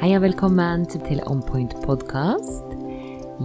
[0.00, 2.70] Hei og velkommen til On Point podkast.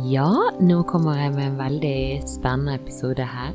[0.08, 0.30] Ja,
[0.64, 1.98] nå kommer jeg med en veldig
[2.32, 3.50] spennende episode her.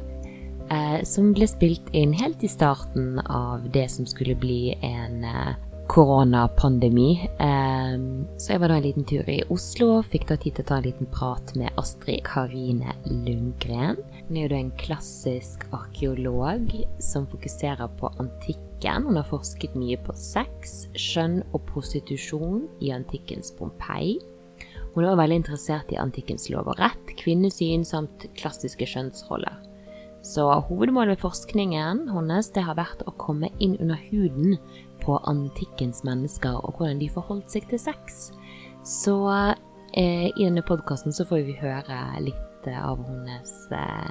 [0.68, 5.57] Eh, som ble spilt inn helt i starten av det som skulle bli en eh,
[5.89, 7.08] koronapandemi.
[7.40, 7.96] Eh,
[8.36, 10.82] så jeg var da en liten tur i Oslo, fikk da tid til å ta
[10.82, 13.96] en liten prat med Astrid Karine Lundgren.
[14.29, 18.12] Hun er jo da en klassisk arkeolog som fokuserer på
[18.80, 19.07] antikken.
[19.07, 24.18] Hun har forsket mye på sex, skjønn og prostitusjon i antikkens Pompeii.
[24.94, 29.61] Hun er også veldig interessert i antikkens lov og rett, kvinnesyn samt klassiske skjønnsroller.
[30.22, 34.58] Så hovedmålet med forskningen hennes det har vært å komme inn under huden
[35.00, 38.33] på antikkens mennesker og hvordan de forholdt seg til sex.
[38.84, 39.16] Så
[39.94, 44.10] eh, i denne podkasten så får vi høre litt av hennes eh,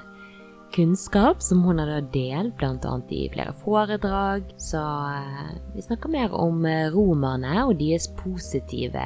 [0.73, 2.95] kunnskap som hun har delt bl.a.
[3.09, 4.49] i flere foredrag.
[4.61, 9.05] Så eh, vi snakker mer om eh, romerne og deres positive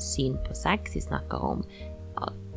[0.00, 0.96] syn på sex.
[0.96, 1.64] Vi snakker om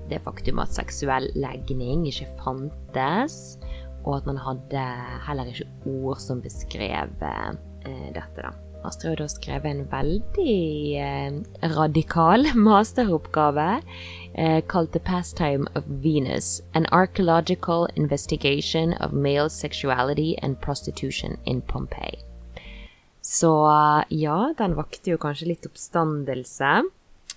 [0.09, 3.57] det faktum at seksuell legning ikke fantes,
[4.05, 4.83] og at man hadde
[5.25, 8.41] heller ikke ord som beskrev eh, dette.
[8.41, 8.53] da.
[8.85, 10.57] Astrid har skrevet en veldig
[11.01, 11.39] eh,
[11.75, 13.67] radikal masteroppgave
[14.33, 21.61] eh, kalt The Pastime of Venus, an archaeological investigation of male sexuality and prostitution in
[21.61, 22.21] Pompeii.
[23.25, 23.49] Så
[24.09, 26.83] ja, den vakte jo kanskje litt oppstandelse,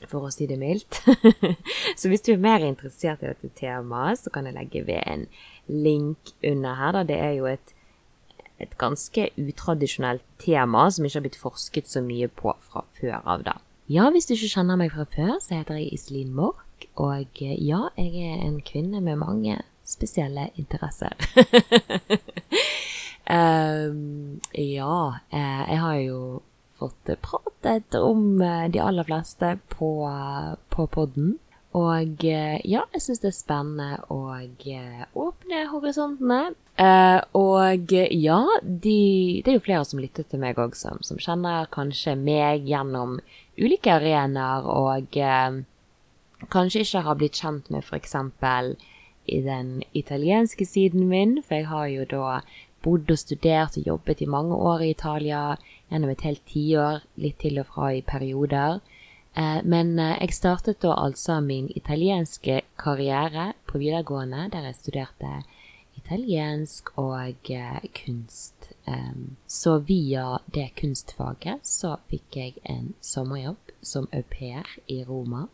[0.07, 1.01] for å si det mildt.
[1.99, 5.25] så hvis du er mer interessert i dette temaet, så kan jeg legge ved en
[5.67, 6.93] link under her.
[6.99, 7.07] Da.
[7.09, 7.73] Det er jo et,
[8.59, 13.45] et ganske utradisjonelt tema som ikke har blitt forsket så mye på fra før av,
[13.47, 13.57] da.
[13.89, 16.89] Ja, hvis du ikke kjenner meg fra før, så heter jeg Iselin Mork.
[17.01, 19.57] Og ja, jeg er en kvinne med mange
[19.89, 21.15] spesielle interesser.
[23.25, 24.99] um, ja,
[25.33, 26.21] eh, jeg har jo
[26.79, 29.93] fått pratet om eh, de aller fleste på,
[30.69, 31.39] på podden.
[31.79, 34.21] Og ja, jeg syns det er spennende å
[35.25, 36.41] åpne horisontene.
[36.79, 38.99] Uh, og ja, de,
[39.43, 43.17] det er jo flere som lytter til meg òg, som, som, kjenner kanskje meg gjennom
[43.59, 48.15] ulike arenaer, og uh, kanskje ikke har blitt kjent med f.eks.
[49.27, 52.39] i den italienske siden min, for jeg har jo da
[52.87, 55.43] bodd og studert og jobbet i mange år i Italia,
[55.91, 58.79] gjennom et helt tiår, litt til og fra i perioder.
[59.67, 65.41] Men jeg startet da altså min italienske karriere på videregående, der jeg studerte
[65.99, 68.55] italiensk og eh, kunst.
[69.47, 75.49] Så via det kunstfaget så fikk jeg en sommerjobb som au pair i Roma.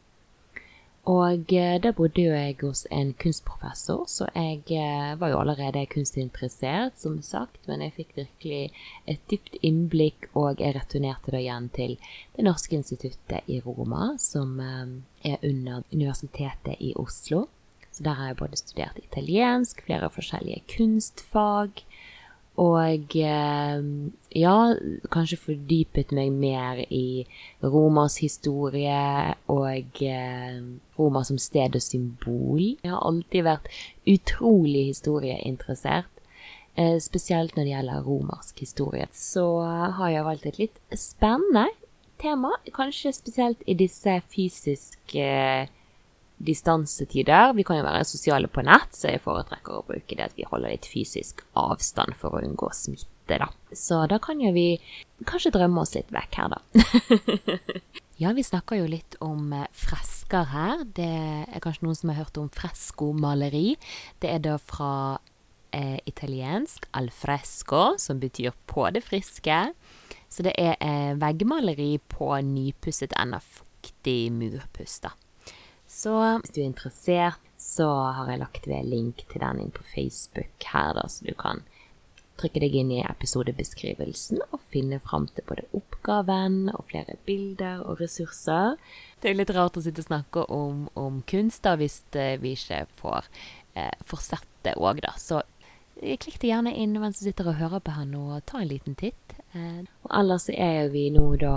[1.05, 5.83] Og eh, da bodde jo jeg hos en kunstprofessor, så jeg eh, var jo allerede
[5.93, 8.71] kunstinteressert, som sagt, men jeg fikk virkelig
[9.05, 11.99] et dypt innblikk, og jeg returnerte da igjen til
[12.37, 17.49] Det Norske Instituttet i Roma, som er under Universitetet i Oslo.
[17.95, 21.85] Så der har jeg både studert italiensk, flere forskjellige kunstfag,
[22.55, 23.81] og eh,
[24.39, 24.57] ja,
[25.11, 27.25] kanskje fordypet meg mer i
[27.63, 30.61] Romas historie og eh,
[30.99, 32.63] Roma som sted og symbol.
[32.63, 33.71] Jeg har alltid vært
[34.07, 36.11] utrolig historieinteressert.
[36.79, 39.09] Eh, spesielt når det gjelder romersk historie.
[39.11, 39.47] Så
[39.99, 41.69] har jeg valgt et litt spennende
[42.23, 45.27] tema, kanskje spesielt i disse fysiske
[46.45, 47.55] distansetider.
[47.57, 50.47] Vi kan jo være sosiale på nett, så jeg foretrekker å bruke det at vi
[50.49, 53.49] holder litt fysisk avstand for å unngå smitte, da.
[53.73, 54.69] Så da kan jo vi
[55.29, 56.61] kanskje drømme oss litt vekk her, da.
[58.23, 60.85] ja, vi snakker jo litt om eh, fresker her.
[60.97, 61.11] Det
[61.49, 63.75] er kanskje noen som har hørt om freskomaleri.
[64.23, 64.93] Det er da fra
[65.75, 69.61] eh, italiensk al fresco, som betyr på det friske.
[70.29, 75.15] Så det er eh, veggmaleri på nypusset, enda fuktig murpuss, da.
[75.95, 77.87] Så hvis du er interessert, så
[78.17, 81.63] har jeg lagt ved link til den inn på Facebook her, da, så du kan
[82.41, 88.03] trykke deg inn i episodebeskrivelsen og finne fram til både oppgaven og flere bilder og
[88.03, 88.75] ressurser.
[89.23, 92.57] Det er litt rart å sitte og snakke om, om kunst da, hvis eh, vi
[92.59, 93.31] ikke får
[93.79, 95.15] eh, fortsette òg, da.
[95.21, 95.45] Så
[96.03, 98.73] eh, klikk deg gjerne inn mens du sitter og hører på her og ta en
[98.73, 99.39] liten titt.
[99.55, 101.57] Eh, og ellers er vi nå da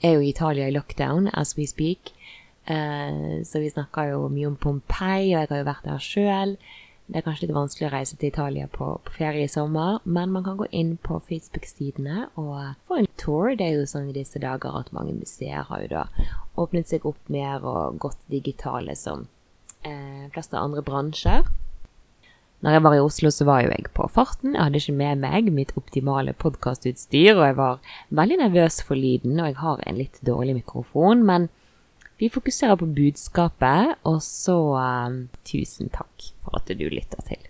[0.00, 2.14] Er jo Italia i lockdown as we speak.
[2.66, 6.56] Eh, så vi snakker jo mye om Pompeii, og jeg har jo vært der sjøl.
[7.10, 10.30] Det er kanskje litt vanskelig å reise til Italia på, på ferie i sommer, men
[10.30, 13.50] man kan gå inn på Facebook-sidene og få en tour.
[13.58, 16.04] Det er jo sånn i disse dager at mange museer har jo da
[16.60, 19.26] åpnet seg opp mer og gått digitale som
[19.82, 21.50] eh, av andre bransjer.
[22.60, 24.52] Når jeg var i Oslo, så var jo jeg på farten.
[24.52, 29.40] Jeg hadde ikke med meg mitt optimale podkastutstyr, og jeg var veldig nervøs for lyden,
[29.40, 31.48] og jeg har en litt dårlig mikrofon, men
[32.20, 37.46] vi fokuserer på budskapet, og så um, tusen takk for at du lytter til.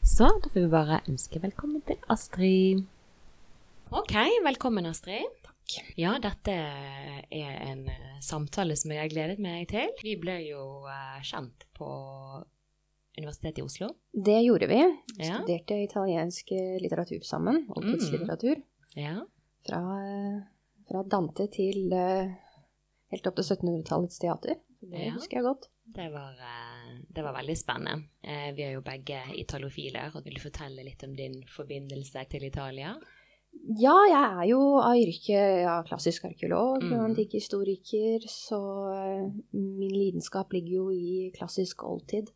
[0.00, 2.86] Så da får vi bare ønske velkommen til Astrid.
[3.92, 4.14] Ok,
[4.46, 5.28] velkommen Astrid.
[5.44, 5.76] Takk.
[6.00, 9.92] Ja, dette er en uh, samtale som jeg har gledet meg til.
[10.00, 11.92] Vi ble jo uh, kjent på
[13.18, 13.92] Universitetet i Oslo?
[14.14, 14.80] Det gjorde vi.
[15.18, 15.42] Ja.
[15.42, 18.56] Studerte italiensk litteratur sammen, oldtidslitteratur.
[18.94, 19.00] Mm.
[19.02, 19.16] Ja.
[19.68, 19.80] Fra,
[20.88, 22.30] fra, Dante til uh,
[23.12, 24.58] helt opp til 1700-tallets teater.
[24.78, 25.12] Det ja.
[25.16, 25.68] husker jeg godt.
[25.96, 28.08] Det var, uh, det var veldig spennende.
[28.22, 30.12] Uh, vi er jo begge italofiler.
[30.14, 32.94] og Vil du fortelle litt om din forbindelse til Italia?
[33.80, 37.04] Ja, jeg er jo av yrke ja, klassisk arkeolog og mm.
[37.08, 38.60] antikkhistoriker, så
[39.56, 42.28] min lidenskap ligger jo i klassisk oldtid.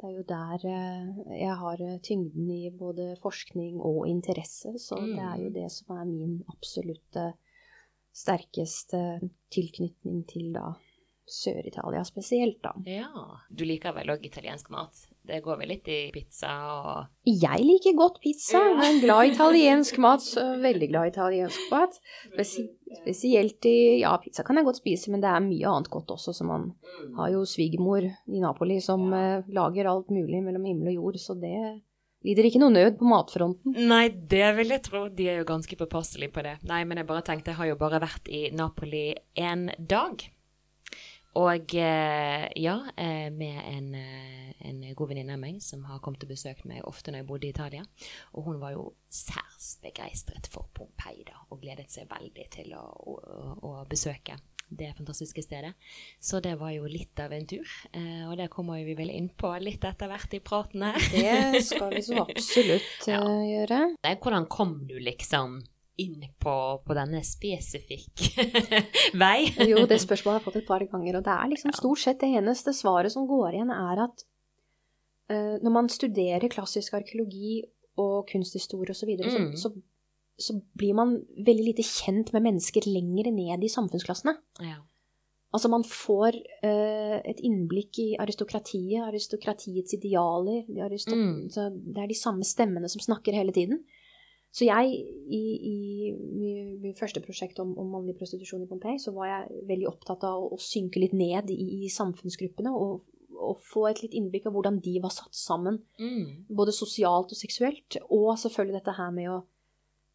[0.00, 4.96] Det er jo der eh, jeg har eh, tyngden i både forskning og interesse, så
[4.96, 5.10] mm.
[5.12, 5.56] det er jo mm.
[5.58, 7.24] det som er min absolutte
[8.16, 9.20] sterkeste
[9.52, 10.72] tilknytning til da
[11.30, 12.72] Sør-Italia spesielt, da.
[12.90, 13.08] Ja.
[13.54, 15.04] Du liker vel òg italiensk mat?
[15.26, 18.58] Det går vel litt i pizza og Jeg liker godt pizza.
[18.58, 20.26] Jeg er glad i italiensk mat.
[20.64, 21.98] Veldig glad i italiensk mat.
[22.32, 22.66] Spesi
[23.02, 26.34] spesielt i Ja, pizza kan jeg godt spise, men det er mye annet godt også.
[26.34, 26.72] Så man
[27.18, 29.38] har jo svigermor i Napoli som ja.
[29.54, 31.54] lager alt mulig mellom himmel og jord, så det
[32.26, 33.76] lider ikke noe nød på matfronten.
[33.90, 35.06] Nei, det vil jeg tro.
[35.08, 36.58] De er jo ganske påpasselige på det.
[36.68, 39.08] Nei, men jeg bare tenkte, jeg har jo bare vært i Napoli
[39.38, 40.26] én dag.
[41.38, 46.24] Og eh, ja, eh, med en, eh, en god venninne av meg som har kommet
[46.26, 47.84] og besøkt meg ofte når jeg bodde i Italia.
[48.34, 52.82] Og hun var jo særs begeistret for Pompeii da, og gledet seg veldig til å,
[52.82, 53.14] å,
[53.62, 54.40] å, besøke
[54.70, 55.72] det fantastiske stedet.
[56.22, 57.66] Så det var jo litt av en tur.
[58.30, 60.98] Og det kommer vi vel inn på litt etter hvert i praten her.
[61.10, 63.20] Det skal vi så absolutt ja.
[63.50, 63.82] gjøre.
[64.22, 65.58] Hvordan kom du liksom
[66.00, 66.54] inn på,
[66.86, 68.46] på denne spesifikke
[69.22, 69.50] vei?
[69.68, 72.22] jo, det spørsmålet har jeg fått et par ganger, og det er liksom stort sett
[72.22, 74.24] det eneste svaret som går igjen, er at
[75.32, 77.60] eh, når man studerer klassisk arkeologi
[78.00, 79.50] og kunsthistorie osv., så, videre, mm.
[79.60, 79.74] så, så,
[80.40, 84.34] så blir man veldig lite kjent med mennesker lenger ned i samfunnsklassene.
[84.64, 84.80] Ja.
[85.50, 90.62] Altså man får uh, et innblikk i aristokratiet, aristokratiets idealer.
[90.70, 91.48] De aristo mm.
[91.50, 93.82] Det er de samme stemmene som snakker hele tiden.
[94.50, 94.94] Så jeg,
[95.30, 95.76] i, i
[96.82, 100.42] mitt første prosjekt om, om, mannlig prostitusjon i Pompeii, så var jeg veldig opptatt av
[100.42, 103.04] å, å synke litt ned i, i samfunnsgruppene og,
[103.36, 105.78] og, få et litt innblikk av hvordan de var satt sammen.
[106.02, 106.50] Mm.
[106.50, 108.00] Både sosialt og seksuelt.
[108.10, 109.38] Og selvfølgelig dette her med å,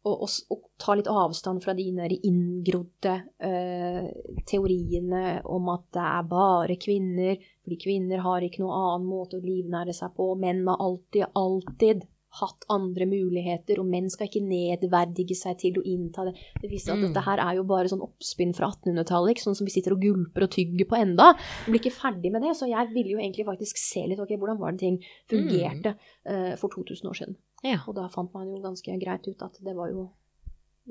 [0.06, 1.86] å, og, ta litt avstand fra de
[2.28, 4.08] inngrodde uh,
[4.48, 9.44] teoriene om at det er bare kvinner, fordi kvinner har ikke noen annen måte å
[9.44, 10.28] livnære seg på.
[10.38, 12.04] Menn har alltid, alltid
[12.40, 16.34] hatt andre muligheter, og menn skal ikke nedverdige seg til å innta det.
[16.62, 17.06] Det viser at mm.
[17.08, 20.46] dette her er jo bare sånn oppspinn fra 1800-tallet, sånn som vi sitter og gulper
[20.46, 21.32] og tygger på enda.
[21.66, 24.36] Vi blir ikke ferdig med det, så jeg ville jo egentlig faktisk se litt ok,
[24.36, 25.00] hvordan var det ting
[25.30, 26.06] fungerte mm.
[26.30, 27.38] uh, for 2000 år siden.
[27.64, 27.80] Ja.
[27.86, 30.10] Og da fant man jo ganske greit ut at det var jo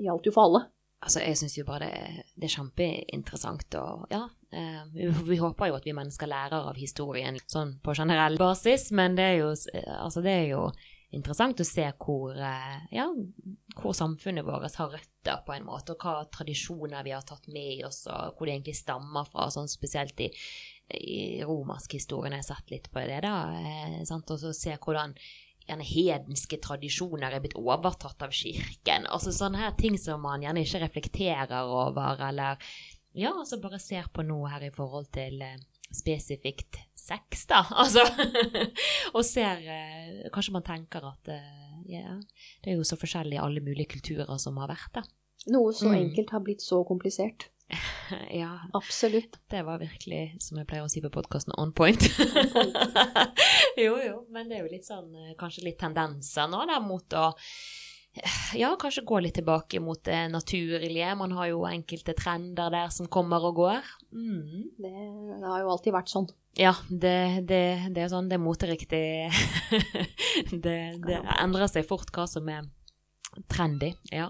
[0.02, 0.66] gjaldt jo for alle.
[1.06, 5.70] Altså, jeg syns jo bare det, det, er kjempeinteressant, og ja eh, vi, vi, håper
[5.70, 9.52] jo at vi mennesker lærer av historien sånn på generell basis, men det er jo,
[10.00, 10.64] altså, det er jo
[11.16, 13.08] interessant å se hvor, eh, ja,
[13.76, 17.86] hvor samfunnet vårt har røtter, på en måte, og hva tradisjoner vi har tatt med
[17.88, 19.50] oss, og hvor det egentlig stammer fra.
[19.50, 20.30] sånn Spesielt i,
[20.94, 23.22] i romersk historie når jeg har sett litt på det.
[23.26, 25.16] da, eh, Og så se hvordan
[25.66, 29.08] gjerne hedenske tradisjoner er blitt overtatt av kirken.
[29.08, 32.58] altså Sånne her ting som man gjerne ikke reflekterer over, eller
[33.16, 35.58] ja, altså bare ser på nå her i forhold til eh,
[35.96, 37.64] spesifikt sex, da.
[37.84, 38.06] Altså
[39.14, 42.16] Og ser eh, Kanskje man tenker at eh, ja,
[42.64, 45.04] det er jo så forskjellig alle mulige kulturer som har vært, det.
[45.54, 45.98] Noe så mm.
[46.00, 47.46] enkelt har blitt så komplisert.
[48.42, 48.60] ja.
[48.74, 49.38] Absolutt.
[49.52, 52.02] Det var virkelig, som jeg pleier å si på podkasten, on point.
[53.84, 57.18] jo, jo, men det er jo litt sånn eh, Kanskje litt tendenser nå der mot
[57.18, 57.32] å
[58.56, 61.10] ja, kanskje gå litt tilbake mot det naturlige.
[61.20, 63.90] Man har jo enkelte trender der som kommer og går.
[64.16, 64.70] Mm.
[64.78, 64.92] Det,
[65.42, 66.30] det, har jo alltid vært sånn.
[66.56, 68.30] Ja, det, det, det er sånn.
[68.32, 69.04] Det er moteriktig.
[70.66, 72.70] det, det endrer seg fort hva som er
[73.52, 73.92] trendy.
[74.14, 74.30] Ja.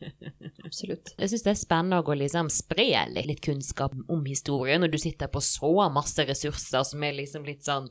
[0.66, 1.14] Absolutt.
[1.18, 5.30] Jeg syns det er spennende å liksom spre litt kunnskap om historien når du sitter
[5.30, 7.90] på så masse ressurser som er liksom litt sånn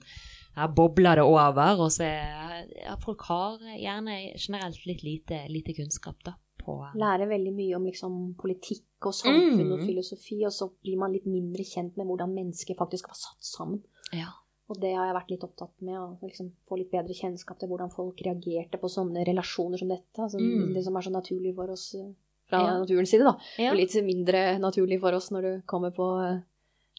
[0.57, 1.85] her bobler det over.
[1.85, 6.35] Og så ja, folk har gjerne generelt litt lite, lite kunnskap, da.
[6.61, 9.73] På, Lærer veldig mye om liksom, politikk og samfunn mm.
[9.75, 13.51] og filosofi, og så blir man litt mindre kjent med hvordan mennesker faktisk var satt
[13.53, 13.81] sammen.
[14.15, 14.29] Ja.
[14.71, 17.67] Og det har jeg vært litt opptatt med, å liksom få litt bedre kjennskap til
[17.71, 20.15] hvordan folk reagerte på sånne relasjoner som dette.
[20.15, 20.69] Altså mm.
[20.77, 22.13] Det som er så naturlig for oss eh,
[22.47, 22.77] fra ja.
[22.79, 23.33] naturens side, da.
[23.59, 23.73] Ja.
[23.73, 26.39] Og litt mindre naturlig for oss når du kommer på, eh,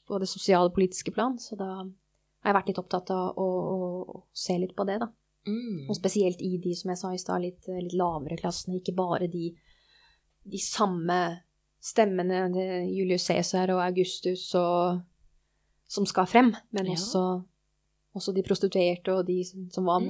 [0.08, 1.38] på det sosiale politiske plan.
[1.40, 4.98] Så da har jeg vært litt opptatt av å, å, å se litt på det,
[5.00, 5.08] da.
[5.46, 5.88] Mm.
[5.90, 8.78] Og spesielt i de, som jeg sa i stad, litt, litt, lavere klassene.
[8.78, 9.50] Ikke bare de,
[10.46, 11.22] de samme
[11.82, 12.44] stemmene,
[12.92, 15.00] Julius Cæsar og Augustus og,
[15.90, 16.94] som skal frem, men ja.
[16.94, 17.24] også
[18.12, 20.08] også de prostituerte og de som var mm.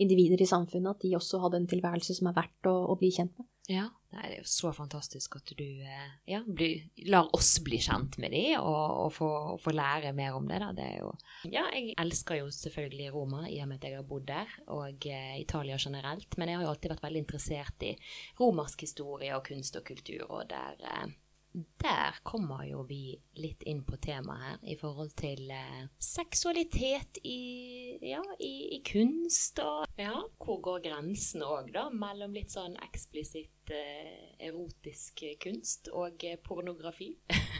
[0.00, 3.12] Individer i samfunnet, at de også hadde en tilværelse som er verdt å, å bli
[3.14, 3.48] kjent med.
[3.70, 8.32] Ja, det er så fantastisk at du eh, ja, blir, lar oss bli kjent med
[8.34, 9.28] de, og, og, få,
[9.62, 10.58] få, lære mer om det.
[10.58, 10.70] Da.
[10.74, 11.12] det jo,
[11.46, 15.06] ja, jeg elsker jo selvfølgelig Roma i og med at jeg har bodd der, og
[15.06, 16.34] eh, Italia generelt.
[16.40, 17.94] Men jeg har jo alltid vært veldig interessert i
[18.40, 21.06] romersk historie og kunst og kultur, og der eh,
[21.52, 27.98] der kommer jo vi litt inn på temaet her i forhold til eh, seksualitet i,
[28.06, 29.58] ja, i, i, kunst.
[29.64, 36.22] Og ja, hvor går grensen òg, da, mellom litt sånn eksplisitt eh, erotisk kunst og
[36.26, 37.12] eh, pornografi?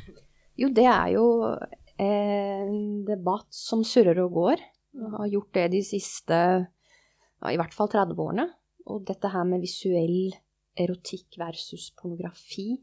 [0.60, 1.26] jo, det er jo
[2.00, 4.62] en debatt som surrer og går.
[5.00, 8.46] Jeg har gjort det de siste ja, i hvert fall 30 årene.
[8.90, 10.30] Og dette her med visuell
[10.78, 12.78] erotikk versus pornografi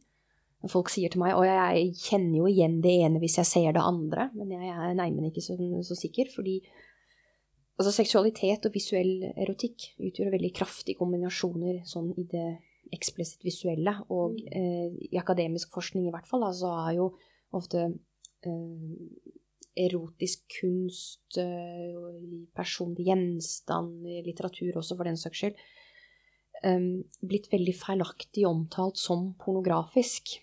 [0.65, 3.83] Folk sier til meg og jeg kjenner jo igjen det ene hvis jeg ser det
[3.83, 5.53] andre, men jeg er neimen ikke så,
[5.85, 6.55] så, sikker, fordi
[7.77, 12.47] altså, seksualitet og visuell erotikk utgjør veldig kraftige kombinasjoner sånn i det
[12.95, 13.93] eksplisitt visuelle.
[14.09, 14.47] Og mm.
[14.49, 17.11] eh, i akademisk forskning i hvert fall, så er jo
[17.57, 19.35] ofte eh,
[19.77, 25.61] erotisk kunst, eh, personlige gjenstander, litteratur også for den saks skyld,
[26.63, 26.89] eh,
[27.21, 30.39] blitt veldig feilaktig omtalt som pornografisk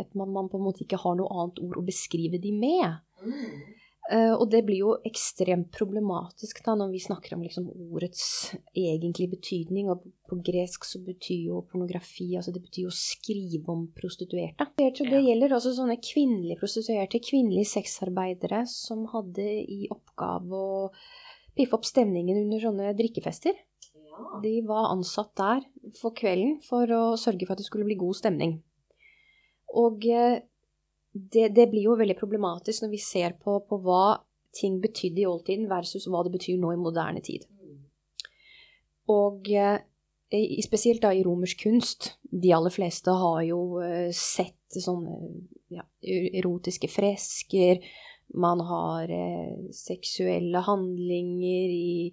[0.00, 3.00] at man, man, på en måte ikke har noe annet ord å beskrive de med.
[3.24, 3.74] Mm.
[4.06, 9.32] Uh, og det blir jo ekstremt problematisk da, når vi snakker om liksom, ordets egentlige
[9.32, 9.90] betydning.
[9.90, 14.68] Og på gresk så betyr jo pornografi altså Det betyr jo å skrive om prostituerte.
[14.78, 20.84] Det gjelder også sånne kvinnelige prostituerte, kvinnelige sexarbeidere som hadde i oppgave å
[21.56, 23.58] piffe opp stemningen under sånne drikkefester.
[24.42, 25.66] De var ansatt der
[25.98, 28.58] for kvelden for å sørge for at det skulle bli god stemning.
[29.74, 30.38] Og eh,
[31.12, 34.18] det, det, blir jo veldig problematisk når vi ser på, på, hva
[34.56, 37.44] ting betydde i oldtiden versus hva det betyr nå i moderne tid.
[39.12, 39.78] Og eh,
[40.64, 42.14] spesielt da i romersk kunst.
[42.30, 45.16] De aller fleste har jo eh, sett sånne
[45.72, 47.82] ja, erotiske fresker.
[48.36, 49.10] Man har
[49.70, 52.08] seksuelle handlinger i,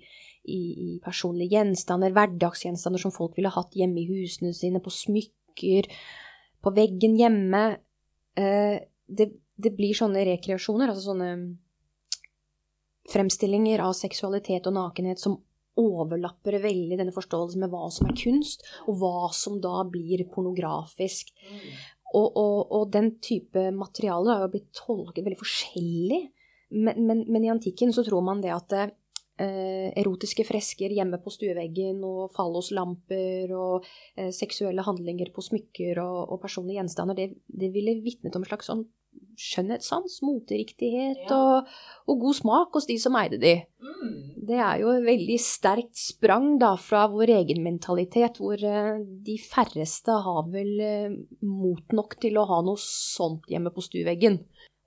[0.46, 5.90] i, i, personlige gjenstander, hverdagsgjenstander som folk ville hatt hjemme i husene sine, på smykker
[6.63, 7.63] på veggen hjemme.
[8.39, 8.77] Eh,
[9.08, 11.32] det, det, blir sånne rekreasjoner, altså sånne
[13.12, 15.41] fremstillinger av seksualitet og nakenhet som
[15.79, 21.34] overlapper veldig denne forståelsen med hva som er kunst, og hva som da blir pornografisk.
[21.50, 21.65] Mm.
[22.13, 26.20] Og, og, og, den type materiale har jo blitt tolket veldig forskjellig.
[26.74, 28.91] Men, men, men, i antikken så tror man det at eh,
[29.42, 33.88] erotiske fresker hjemme på stueveggen og falloslamper og
[34.18, 38.52] eh, seksuelle handlinger på smykker og, og personlige gjenstander, det, det ville vitnet om en
[38.52, 38.86] slags sånn
[39.40, 41.38] skjønnhetssans, moteriktighet ja.
[41.38, 41.70] og,
[42.08, 43.54] og, god smak hos de som eide de.
[43.82, 44.12] Mm.
[44.50, 49.38] Det er jo et veldig sterkt sprang da fra vår egen mentalitet, hvor eh, de
[49.42, 54.42] færreste har vel eh, mot nok til å ha noe sånt hjemme på stueveggen.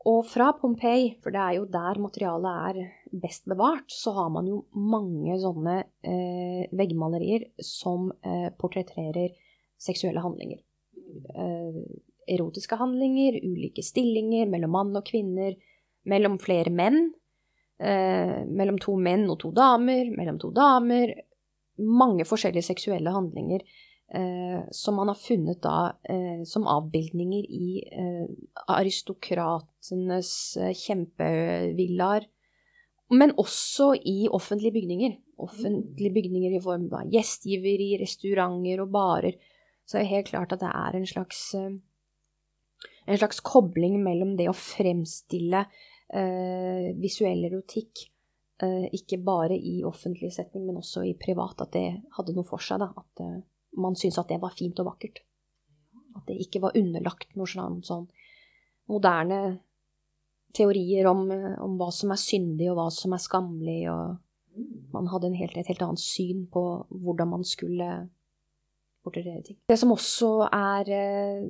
[0.07, 4.47] Og fra Pompeii, for det er jo der materialet er best bevart, så har man
[4.47, 9.35] jo mange sånne eh, veggmalerier som eh, portretterer
[9.83, 10.61] seksuelle handlinger.
[11.35, 11.81] Eh,
[12.37, 15.57] erotiske handlinger, ulike stillinger mellom mann og kvinner,
[16.07, 17.11] mellom flere menn,
[17.83, 21.17] eh, mellom to menn og to damer, mellom to damer.
[21.83, 23.67] Mange forskjellige seksuelle handlinger
[24.71, 28.29] som man har funnet da eh, som avbildninger i eh,
[28.71, 32.29] aristokratenes eh, kjempevillaer.
[33.11, 35.17] Men også i offentlige bygninger.
[35.43, 39.37] Offentlige bygninger i form av gjestgiveri, restauranter og barer.
[39.87, 44.37] Så er det helt klart at det er en slags, eh, en slags kobling mellom
[44.39, 48.11] det å fremstille eh, visuell erotikk
[48.57, 52.81] ikke bare i offentlig setning, men også i privat, at det hadde noe for seg.
[52.81, 53.21] da, at
[53.77, 55.23] man syntes at det var fint og vakkert.
[56.17, 58.07] At det ikke var underlagt noen sånn, sånn
[58.91, 59.41] moderne
[60.57, 61.27] teorier om,
[61.61, 63.81] om, hva som er syndig, og hva som er skammelig.
[63.93, 64.63] og
[64.95, 67.91] Man hadde helt, et helt annet syn på hvordan man skulle
[69.05, 69.59] portrettere ting.
[69.69, 71.45] Det som også er eh,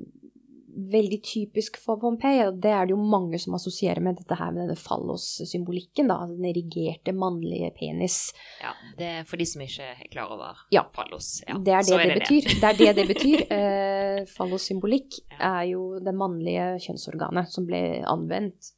[0.76, 4.50] veldig typisk for Pompeii, og det er det jo mange som assosierer med dette her
[4.52, 6.18] med denne fallos-symbolikken, da.
[6.28, 8.32] Den erigerte mannlige penis.
[8.60, 10.84] Ja, det er for de som ikke er klar over Ja.
[10.92, 11.42] fallos.
[11.48, 12.42] Ja, Det er det så det, betyr.
[12.60, 13.46] Det er det det betyr.
[13.56, 15.62] Eh, Fallossymbolikk Ja.
[15.62, 18.72] er jo det mannlige kjønnsorganet som ble anvendt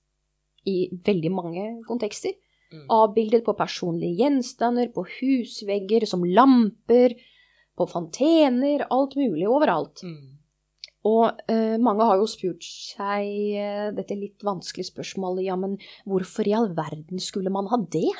[0.66, 2.32] i veldig mange kontekster.
[2.72, 2.86] Mm.
[2.90, 7.14] Avbildet på personlige gjenstander, på husvegger, som lamper,
[7.78, 10.02] på fontener, alt mulig, overalt.
[10.02, 10.37] Mm.
[11.06, 15.76] Og eh, mange har jo spurt seg eh, dette litt vanskelige spørsmålet, ja, men
[16.08, 18.10] hvorfor i all verden skulle man ha det?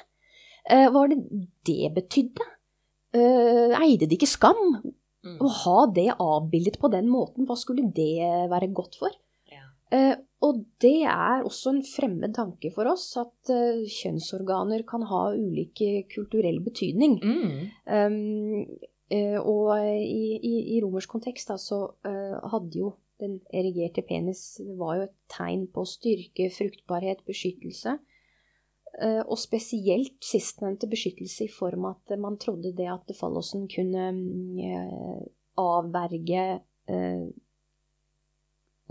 [0.69, 1.19] Eh, hva var det
[1.67, 2.47] det betydde?
[3.17, 4.63] Eh, eide det ikke skam?
[5.27, 5.39] Mm.
[5.43, 9.15] Å ha det avbildet på den måten, hva skulle det være godt for?
[9.51, 9.65] Ja.
[9.91, 10.15] Eh,
[10.47, 16.05] og det er også en fremmed tanke for oss, at eh, kjønnsorganer kan ha ulike
[16.13, 17.19] kulturell betydning.
[17.19, 17.59] Mm.
[17.91, 18.79] Um,
[19.41, 24.99] og i, i, i romersk kontekst da, så eh, hadde jo den erigerte penis var
[24.99, 27.97] jo et tegn på styrke, fruktbarhet, beskyttelse.
[28.99, 34.07] Eh, og spesielt sistnevnte beskyttelse i form av at man trodde det at fallosen kunne
[34.65, 35.19] eh,
[35.59, 36.47] avverge
[36.89, 37.27] eh,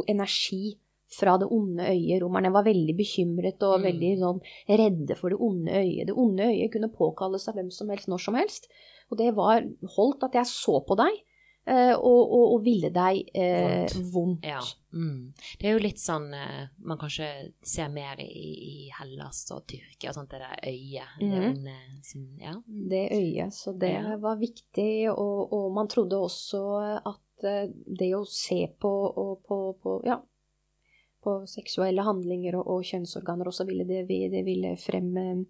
[0.07, 2.21] energi fra det onde øyet.
[2.21, 3.87] Romerne var veldig bekymret og Mm.
[3.87, 4.41] veldig sånn
[4.79, 6.07] redde for det onde øyet.
[6.07, 8.67] Det onde øyet kunne påkalles av hvem som helst når som helst.
[9.11, 9.63] Og det var
[9.95, 11.13] holdt at jeg så på deg
[11.67, 14.45] eh, og, og, og ville deg eh, vondt.
[14.47, 14.59] Ja.
[14.97, 15.33] Mm.
[15.59, 17.27] Det er jo litt sånn eh, man kanskje
[17.61, 21.17] ser mer i, i Hellas og Tyrkia, sånt, det der øyet.
[21.19, 21.75] Det er onde
[22.07, 22.55] som Ja.
[22.67, 23.53] Det øyet.
[23.53, 24.15] Så det Ja.
[24.23, 26.63] var viktig, og, og man trodde også
[27.05, 27.67] at eh,
[27.99, 28.93] det å se på,
[29.47, 30.19] på, på ja,
[31.23, 35.45] på seksuelle handlinger og, og kjønnsorganer også ville det, det ville fremme,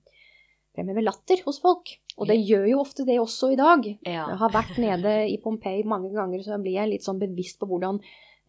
[0.77, 1.97] fremheve latter hos folk.
[2.17, 3.83] Og det gjør jo ofte det også i dag.
[4.05, 4.23] Ja.
[4.31, 7.67] Jeg har vært nede i Pompeii mange ganger, så blir jeg litt sånn bevisst på
[7.69, 7.99] hvordan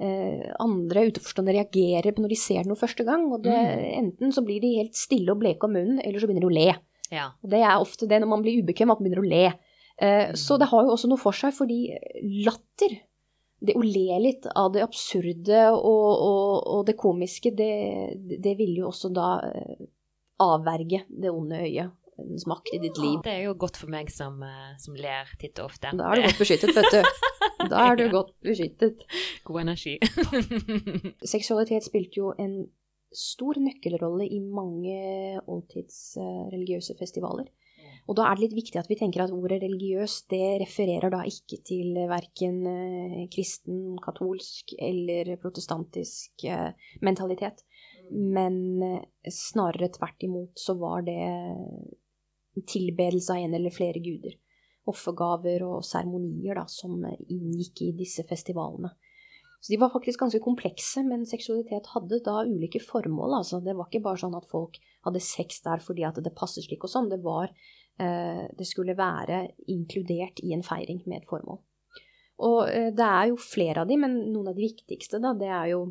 [0.00, 3.26] eh, andre utenforstående reagerer på når de ser noe første gang.
[3.34, 3.56] Og det,
[3.98, 6.56] enten så blir de helt stille og bleke om munnen, eller så begynner de å
[6.60, 6.68] le.
[7.12, 7.26] ja.
[7.42, 9.44] Og det er ofte det når man blir ubekvem, at man begynner å le.
[9.98, 11.82] Eh, Så det har jo også noe for seg, fordi
[12.46, 13.00] latter,
[13.58, 17.72] det å le litt av det absurde og, og, og det komiske, det,
[18.38, 19.80] det vil jo også da eh,
[20.38, 21.90] avverge det onde øyet,
[22.26, 23.20] dens i ditt liv.
[23.24, 25.92] Det er jo godt for meg som, eh, som ler titt og ofte.
[25.94, 27.02] Da er du godt beskyttet, vet du.
[27.68, 29.00] Da er du godt beskyttet.
[29.44, 29.96] God energi.
[31.34, 32.68] Seksualitet spilte jo en
[33.14, 37.48] stor nøkkelrolle i mange oldtids eh, festivaler.
[38.08, 41.24] Og da er det litt viktig at vi tenker at ordet religiøs det refererer da
[41.28, 46.46] ikke til verken eh, kristen, katolsk eller protestantisk
[47.04, 47.66] mentalitet.
[48.10, 51.18] Men eh, snarere tvert imot så var det
[52.66, 54.36] tilbedelse av en eller flere guder.
[54.88, 58.94] Offergaver og seremonier som inngikk i disse festivalene.
[59.60, 63.40] Så de var faktisk ganske komplekse, men seksualitet hadde da ulike formål.
[63.40, 63.58] Altså.
[63.64, 66.86] Det var ikke bare sånn at folk hadde sex der fordi at det passer slik
[66.86, 67.10] og sånn.
[67.10, 71.58] Det var eh, Det skulle være inkludert i en feiring med et formål.
[72.46, 75.50] Og eh, det er jo flere av de, men noen av de viktigste, da, det
[75.50, 75.88] er jo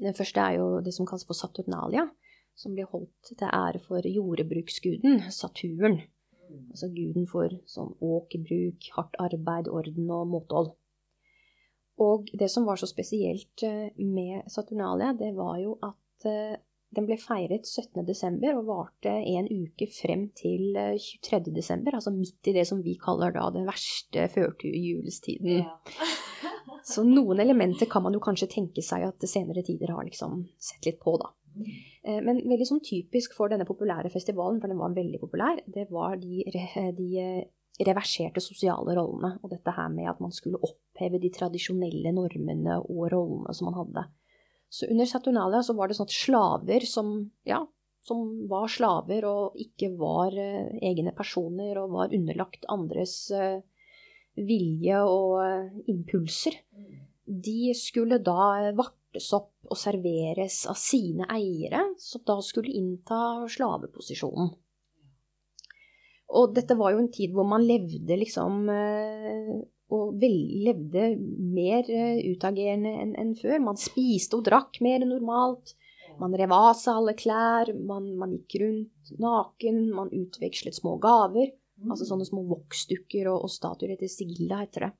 [0.00, 2.06] Den første er jo det som kalles for Saturnalia,
[2.58, 6.00] som blir holdt til ære for jordbruksguden Saturn.
[6.72, 10.72] Altså guden for sånn åkerbruk, hardt arbeid, orden og måtehold.
[12.00, 16.56] Og det som var så spesielt eh, med Saturnalia, det var jo at eh,
[16.96, 18.02] den ble feiret 17.
[18.08, 20.96] desember og varte en uke frem til eh,
[21.28, 21.52] 23.
[21.54, 25.68] desember, altså midt i det som vi kaller da den verste førjulstiden.
[26.90, 30.88] Så noen elementer kan man jo kanskje tenke seg at senere tider har liksom sett
[30.88, 31.28] litt på, da.
[32.06, 35.88] Eh, Men veldig sånn typisk for denne populære festivalen, for den var veldig populær, det
[35.92, 36.44] var de,
[36.96, 37.42] de eh,
[37.86, 39.36] reverserte sosiale rollene.
[39.42, 43.78] Og dette her med at man skulle oppheve de tradisjonelle normene og rollene som man
[43.82, 44.06] hadde.
[44.70, 47.14] Så under Saturnalia så var det sånn at slaver som,
[47.48, 47.64] ja,
[48.06, 53.58] som var slaver og ikke var uh, egne personer og var underlagt andres uh,
[54.38, 56.54] vilje og uh, impulser,
[57.30, 58.72] de skulle da eh,
[59.10, 64.50] vartes opp og serveres av sine eiere, som da skulle innta slaveposisjonen.
[66.30, 72.22] Og dette var jo en tid hvor man levde liksom eh, og levde mer eh,
[72.30, 73.58] utagerende enn før.
[73.58, 75.74] Man spiste og drakk mer enn normalt.
[76.20, 81.50] Man rev av seg alle klær, man, man gikk rundt naken, man utvekslet små gaver.
[81.88, 84.92] Altså sånne små voksdukker og, og statuer etter Sigilda, heter det.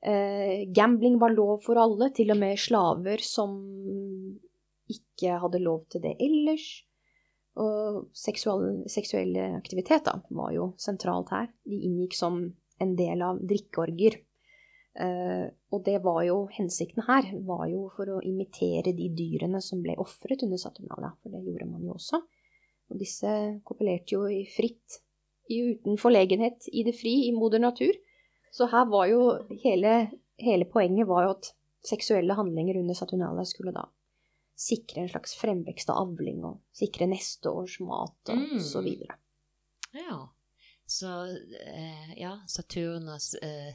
[0.00, 3.58] Eh, gambling var lov for alle, til og med slaver som
[4.90, 6.68] ikke hadde lov til det ellers.
[7.60, 11.50] Og seksual, seksuelle aktivitet da, var jo sentralt her.
[11.68, 12.40] De inngikk som
[12.80, 14.16] en del av drikkeorger.
[15.00, 19.82] Eh, og det var jo hensikten her, var jo for å imitere de dyrene som
[19.84, 22.22] ble ofret under Saturnalia, for det gjorde man jo også.
[22.90, 23.30] Og disse
[23.66, 25.02] kopulerte jo i fritt,
[25.50, 27.94] uten forlegenhet, i det fri, i moder natur.
[28.50, 29.22] Så her var jo
[29.62, 29.94] hele,
[30.38, 31.52] hele poenget var jo at
[31.86, 33.86] seksuelle handlinger under Saturnalia skulle da
[34.60, 38.60] sikre en slags fremvekst av avling, og sikre neste års mat og mm.
[38.60, 39.16] så videre.
[39.96, 40.26] Ja.
[40.90, 43.74] Så eh, ja, Saturnas eh,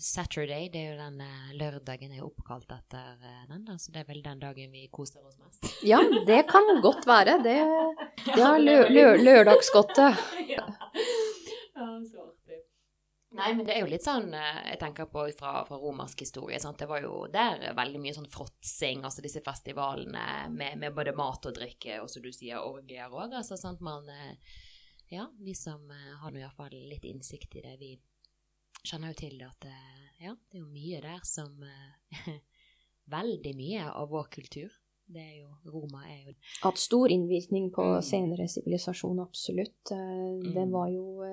[0.00, 3.74] Saturday, det er jo den eh, lørdagen er oppkalt etter eh, den, da.
[3.82, 5.66] Så det er vel den dagen vi koser oss mest.
[5.82, 7.40] Ja, det kan godt være.
[7.42, 7.56] Det,
[8.38, 10.22] er lø, lø, lørdagsgodtet.
[10.54, 10.68] ja.
[11.74, 12.30] ja, så.
[13.32, 16.58] Nei, men det er jo litt sånn eh, jeg tenker på fra, fra romersk historie.
[16.60, 16.78] Sant?
[16.82, 21.48] Det var jo der veldig mye sånn fråtsing, altså disse festivalene med, med, både mat
[21.48, 23.32] og drikke, og som du sier, orgier òg.
[23.40, 23.80] Altså, sant?
[23.84, 24.36] Man eh,
[25.12, 27.92] ja, vi som uh, har nå iallfall litt innsikt i det, vi
[28.82, 29.66] kjenner jo til at
[30.22, 31.60] ja, det er jo mye der som
[33.12, 34.74] Veldig mye av vår kultur.
[35.12, 39.92] Det er jo Roma er jo Hatt stor innvirkning på senere sivilisasjon, absolutt.
[39.92, 40.52] Mm.
[40.54, 41.26] Det var jo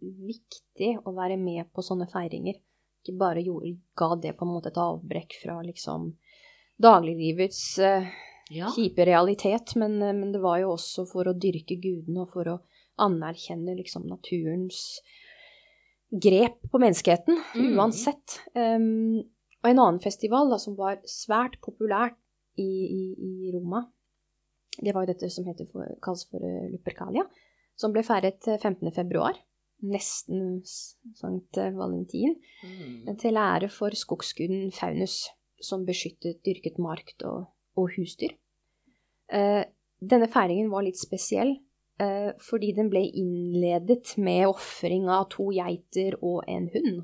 [0.00, 2.58] viktig å være med på sånne feiringer.
[3.02, 6.12] Ikke bare gjorde, ga det på en måte et avbrekk fra liksom
[6.82, 8.70] dagliglivets ja.
[8.74, 12.58] kjipe realitet, men, men, det var jo også for å dyrke gudene og for å
[13.02, 15.00] anerkjenne liksom naturens
[16.12, 17.68] grep på menneskeheten, mm.
[17.78, 18.40] uansett.
[18.54, 19.22] Um,
[19.62, 22.12] og en annen festival da, som var svært populær
[22.60, 23.84] i, i, i Roma,
[24.78, 27.24] det var jo dette som for, kalles for uh, Lupercalia,
[27.78, 28.88] som ble feiret 15.
[28.88, 29.40] Eh.
[29.82, 32.36] Nesten Sankt Valentin.
[32.62, 33.16] Mm.
[33.18, 35.24] Til ære for skogsguden Faunus,
[35.62, 38.36] som beskyttet dyrket mark og, og husdyr.
[39.32, 39.64] Eh,
[39.98, 41.56] denne feiringen var litt spesiell,
[42.00, 47.02] Eh, fordi den ble innledet med ofring av to geiter og en hund.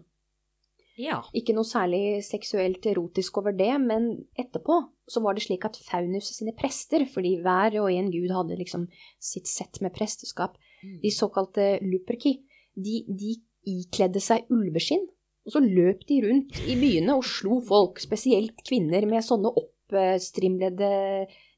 [0.99, 1.21] Ja.
[1.37, 6.31] Ikke noe særlig seksuelt erotisk over det, men etterpå så var det slik at Faunus
[6.37, 8.87] sine prester, fordi hver og en gud hadde liksom
[9.23, 10.99] sitt sett med presteskap, mm.
[11.05, 12.39] de såkalte luperki,
[12.79, 13.37] de, de
[13.69, 15.07] ikledde seg ulveskinn,
[15.49, 20.91] og så løp de rundt i byene og slo folk, spesielt kvinner, med sånne oppstrimlede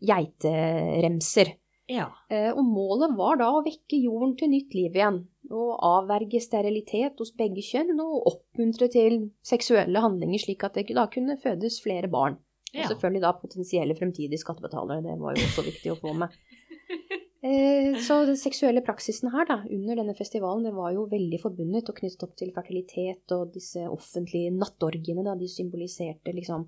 [0.07, 1.57] geiteremser.
[1.91, 2.07] Ja.
[2.31, 5.25] Eh, og målet var da å vekke jorden til nytt liv igjen.
[5.51, 11.09] Og avverge sterilitet hos begge kjønn og oppmuntre til seksuelle handlinger, slik at det da
[11.11, 12.39] kunne fødes flere barn.
[12.75, 15.03] Og selvfølgelig da potensielle fremtidige skattebetalere.
[15.05, 16.39] Det var jo også viktig å få med.
[17.41, 21.89] Eh, så den seksuelle praksisen her da, under denne festivalen det var jo veldig forbundet
[21.89, 25.25] og knyttet opp til fertilitet og disse offentlige nattorgiene.
[25.25, 26.67] Da, de symboliserte liksom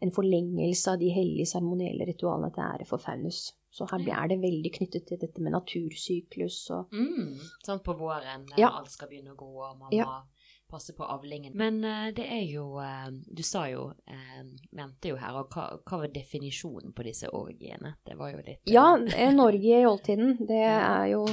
[0.00, 3.50] en forlengelse av de hellige seremonielle ritualene til ære for Faunus.
[3.74, 7.30] Så her er det veldig knyttet til dette med natursyklus og mm,
[7.66, 8.70] Sånn på våren, ja.
[8.70, 10.06] alt skal begynne å gå, og man ja.
[10.06, 10.33] må
[10.74, 11.54] passe på avlingen.
[11.58, 14.40] Men uh, det er jo uh, Du sa jo, uh,
[14.74, 17.94] mente jo her, og hva, hva, var definisjonen på disse orgiene?
[18.04, 20.64] Det var jo litt Ja, en orgie i oldtiden, det
[20.96, 21.24] er jo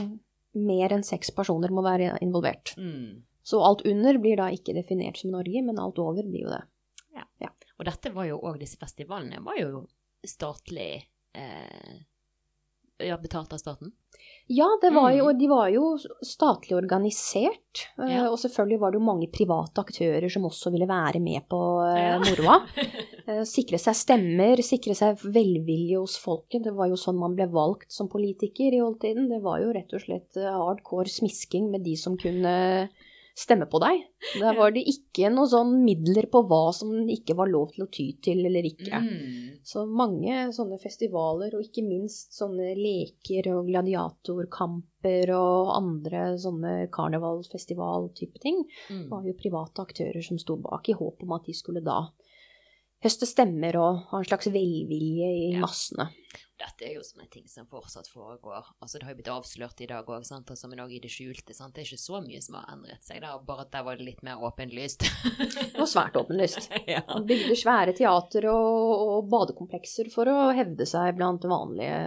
[0.57, 2.75] mer enn seks personer må være involvert.
[2.77, 3.23] Mm.
[3.43, 6.51] Så alt under blir da ikke definert som en orgie, men alt over blir jo
[6.51, 6.61] det.
[7.15, 7.25] Ja.
[7.41, 7.49] ja.
[7.79, 9.85] Og dette var jo òg, disse festivalene var jo
[10.27, 11.01] statlig
[11.33, 11.95] eh,
[13.01, 13.91] ja, betalt av staten?
[14.47, 15.37] Ja, var jo, mm.
[15.39, 15.85] de var jo
[16.25, 17.83] statlig organisert.
[18.01, 18.25] Eh, ja.
[18.27, 22.01] Og selvfølgelig var det jo mange private aktører som også ville være med på eh,
[22.09, 22.19] ja.
[22.23, 22.61] moroa.
[23.21, 26.63] Eh, sikre seg stemmer, sikre seg velvilje hos folket.
[26.65, 29.27] Det var jo sånn man ble valgt som politiker i oldtiden.
[29.29, 32.55] Det var jo rett og slett hardcore smisking med de som kunne
[33.37, 34.01] stemme på deg.
[34.41, 37.91] Der var det ikke noen sånn midler på hva som ikke var lov til å
[37.93, 39.05] ty til eller ikke.
[39.05, 39.50] Mm.
[39.67, 48.41] Så mange sånne festivaler, og ikke minst sånne leker og gladiatorkamper og andre sånne karnevalfestival-type
[48.41, 49.05] ting, mm.
[49.11, 52.03] var jo private aktører som sto bak, i håp om at de skulle da
[53.01, 55.65] høste stemmer og ha en slags velvilje i ja.
[56.61, 58.67] Dette er jo sånne ting som fortsatt foregår.
[58.83, 60.25] Altså Det har jo blitt avslørt i dag òg,
[60.69, 61.55] men òg i det skjulte.
[61.57, 61.73] Sant?
[61.73, 64.05] Det er ikke så mye som har endret seg, da, bare at der var det
[64.05, 65.07] litt mer åpenlyst.
[65.81, 66.69] og svært åpenlyst.
[66.93, 67.01] ja.
[67.07, 71.97] Man bygde svære teater og, og, badekomplekser for å hevde seg blant vanlige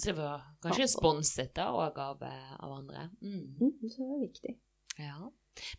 [0.00, 3.10] Så det var kanskje sponset da òg av, eh, av, andre?
[3.20, 3.44] Mm.
[3.60, 4.56] Mm, så det er viktig.
[5.00, 5.18] Ja.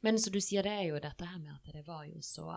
[0.06, 2.52] Men så du sier det er jo dette her med at det var jo så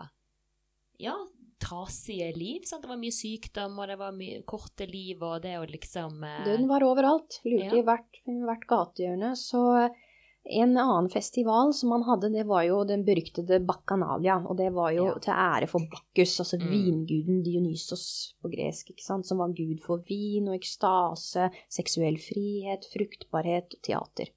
[1.01, 1.15] ja,
[1.61, 2.65] trasige liv.
[2.67, 2.83] Sant?
[2.85, 6.41] Det var mye sykdom, og det var mye korte liv, og det å liksom eh...
[6.47, 7.39] Døden var overalt.
[7.47, 7.81] Lurte ja.
[7.81, 9.31] i hvert, hvert gatehjørne.
[9.39, 9.63] Så
[10.45, 14.37] en annen festival som man hadde, det var jo den beryktede Baccanalia.
[14.45, 15.19] Og det var jo ja.
[15.23, 16.67] til ære for Bacchus, altså mm.
[16.69, 18.07] vinguden Dionysos
[18.41, 23.87] på gresk, ikke sant, som var gud for vin og ekstase, seksuell frihet, fruktbarhet og
[23.89, 24.29] teater.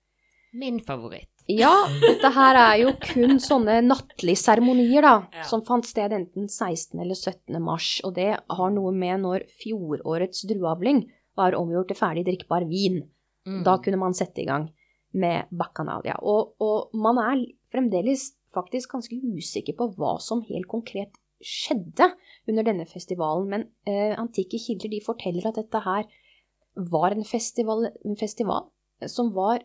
[0.57, 1.38] Min favoritt.
[1.49, 5.45] Ja, dette her er jo kun sånne nattlige seremonier, da, Ja.
[5.49, 7.01] som fant sted enten 16.
[7.01, 7.59] eller 17.
[7.63, 8.01] mars.
[8.05, 11.07] Og det har noe med når fjorårets drueavling
[11.37, 13.09] var omgjort til ferdig drikkbar vin.
[13.47, 13.63] Mm.
[13.65, 14.69] Da kunne man sette i gang
[15.15, 16.19] med bacchanalia.
[16.21, 22.11] Og, og man er fremdeles faktisk ganske usikker på hva som helt konkret skjedde
[22.49, 23.49] under denne festivalen.
[23.49, 26.05] Men eh, antikke kilder de forteller at dette her
[26.77, 28.69] var en festival, en festival
[29.07, 29.65] som var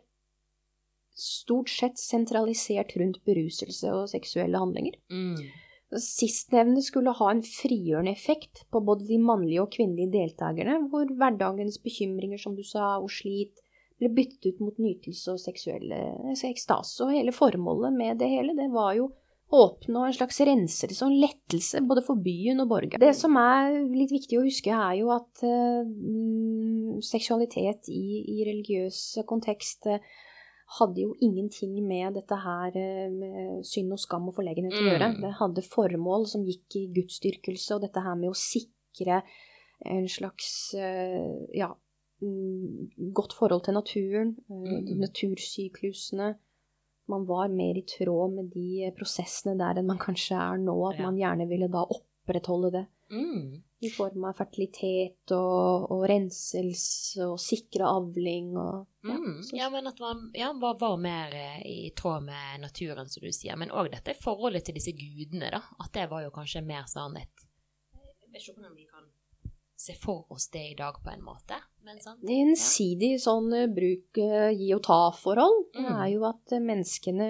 [1.13, 4.97] stort sett sentralisert rundt beruselse og seksuelle handlinger.
[5.13, 5.37] Mm.
[6.01, 11.77] Sistnevnte skulle ha en frigjørende effekt på både de mannlige og kvinnelige deltakerne, hvor hverdagens
[11.83, 13.61] bekymringer, som du sa, og slit,
[14.01, 15.99] ble byttet ut mot nytelse og seksuelle
[16.33, 17.03] ekstase.
[17.05, 19.11] Og hele formålet med det hele, det var jo
[19.53, 23.03] å oppnå en slags renselse og en lettelse både for byen og borgeren.
[23.03, 29.03] Det som er litt viktig å huske, er jo at mm, seksualitet i, i religiøs
[29.29, 30.01] kontekst eh,
[30.79, 35.09] hadde jo ingenting med dette her eh, med synd og skam og forlegenhet å gjøre.
[35.15, 35.21] Mm.
[35.21, 39.21] Det hadde formål som gikk i gudsdyrkelse, og dette her med å sikre
[39.85, 41.67] en slags eh, ja,
[42.23, 44.99] mm, godt forhold til naturen, eh, Mm.
[45.03, 46.35] natursyklusene.
[47.07, 50.99] Man var mer i tråd med de prosessene der enn man kanskje er nå, at
[51.03, 53.61] man gjerne ville da opprettholde det Mm.
[53.83, 59.41] I form av fertilitet og, og renselse og sikre avling og ja, Mm.
[59.51, 63.33] Ja, men at man ja, var, var mer eh, i tråd med naturen, som du
[63.35, 63.57] sier.
[63.59, 65.59] Men òg dette forholdet til disse gudene, da.
[65.83, 67.43] At det var jo kanskje mer sånn et
[67.91, 69.09] Jeg vet ikke hvordan vi kan
[69.83, 71.57] se for oss det i dag, på en måte.
[71.83, 72.21] Men sant?
[72.23, 75.65] Det er Ensidig sånn eh, bruk eh, gi og ta-forhold.
[75.75, 75.99] Det Mm.
[75.99, 77.27] er jo at menneskene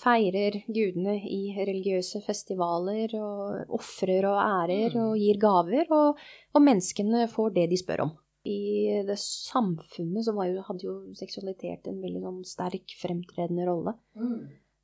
[0.00, 5.02] feirer gudene i religiøse festivaler og ofrer og ærer Mm.
[5.02, 6.16] og gir gaver, og,
[6.54, 8.12] og menneskene får det de spør om.
[8.44, 13.94] I det samfunnet så var jo, hadde jo seksualitet en veldig sånn sterk, fremtredende rolle.
[14.18, 14.40] Mm.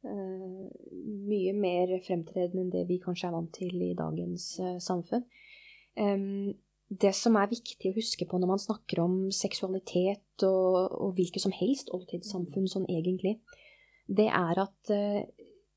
[0.07, 0.69] Uh,
[1.27, 5.25] mye mer fremtredende enn det vi kanskje er vant til i dagens uh, samfunn.
[5.99, 6.55] Um,
[6.89, 11.43] det som er viktig å huske på når man snakker om seksualitet og, og hvilket
[11.43, 13.41] som helst oldtidssamfunn sånn egentlig,
[14.09, 15.29] det er at eh,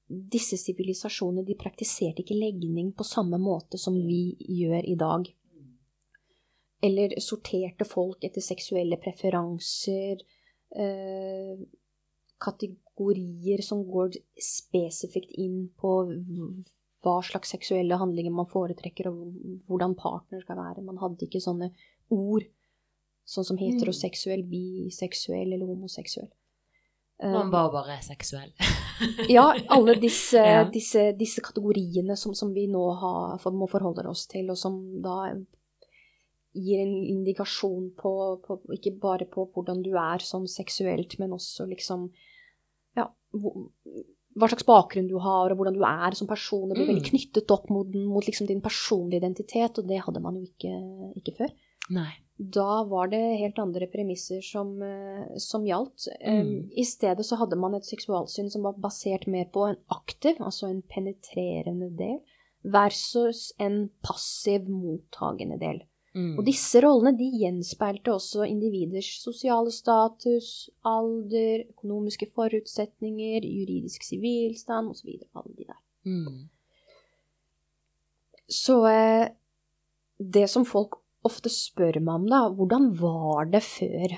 [0.07, 5.27] disse sivilisasjonene de praktiserte ikke legning på samme måte som vi gjør i dag.
[6.81, 10.23] Eller sorterte folk etter seksuelle preferanser,
[10.75, 11.59] eh,
[12.41, 15.93] kategorier som går spesifikt inn på
[17.01, 19.35] hva slags seksuelle handlinger man foretrekker, og
[19.69, 20.85] hvordan partner skal være.
[20.85, 21.71] Man hadde ikke sånne
[22.13, 22.45] ord,
[23.25, 26.29] sånn som heteroseksuell, biseksuell eller homoseksuell.
[27.21, 28.51] Man var bare seksuell.
[29.29, 30.63] ja, alle disse, Ja.
[30.69, 34.79] disse, disse kategoriene som, som vi nå har, for, må forholde oss til, og som
[35.03, 35.35] da
[36.53, 38.11] gir en indikasjon på,
[38.43, 42.09] på ikke bare på hvordan du er sånn seksuelt, men også liksom
[42.97, 46.67] ja, hva slags bakgrunn du har, og hvordan du er som person.
[46.69, 46.93] Det blir Mm.
[46.95, 50.73] veldig knyttet opp mot, mot liksom din personlige identitet, og det hadde man jo ikke,
[51.21, 51.53] ikke før.
[51.91, 52.11] Nei.
[52.41, 56.07] Da var det helt andre premisser som, eh, som gjaldt.
[56.25, 56.71] Mm.
[56.73, 60.71] I stedet så hadde man et seksualsyn som var basert mer på en aktiv, altså
[60.71, 62.17] en penetrerende del,
[62.63, 65.83] versus en passiv, mottagende del.
[66.15, 66.33] Mm.
[66.39, 75.13] Og disse rollene de gjenspeilte også individers sosiale status, alder, økonomiske forutsetninger, juridisk sivilstand osv.
[75.37, 75.79] Alle de der.
[76.09, 76.49] Mm.
[78.49, 79.29] Så eh,
[80.17, 84.17] det som folk ofte spør meg om, da, hvordan var det før?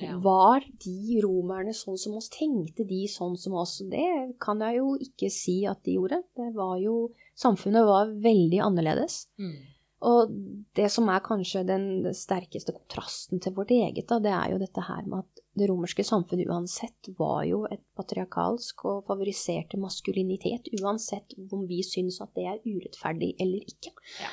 [0.00, 0.16] Ja.
[0.22, 2.30] Var de romerne sånn som oss?
[2.32, 3.76] Tenkte de sånn som oss?
[3.90, 6.24] Det kan jeg jo ikke si at de gjorde.
[6.34, 9.24] Det var jo Samfunnet var veldig annerledes.
[9.42, 9.56] Mm.
[10.04, 10.30] Og
[10.76, 14.84] det som er kanskje den sterkeste kontrasten til vårt eget, da, det er jo dette
[14.84, 21.34] her med at det romerske samfunnet uansett var jo et patriarkalsk og favoriserte maskulinitet, uansett
[21.46, 23.94] om vi syns at det er urettferdig eller ikke.
[24.20, 24.30] Ja.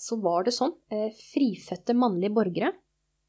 [0.00, 0.72] Så var det sånn.
[0.90, 2.72] Eh, frifødte mannlige borgere,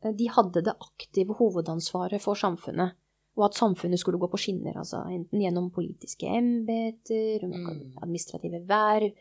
[0.04, 2.96] eh, de hadde det aktive hovedansvaret for samfunnet.
[3.40, 7.94] Og at samfunnet skulle gå på skinner, altså enten gjennom politiske embeter, Mm.
[8.02, 9.14] administrative verv,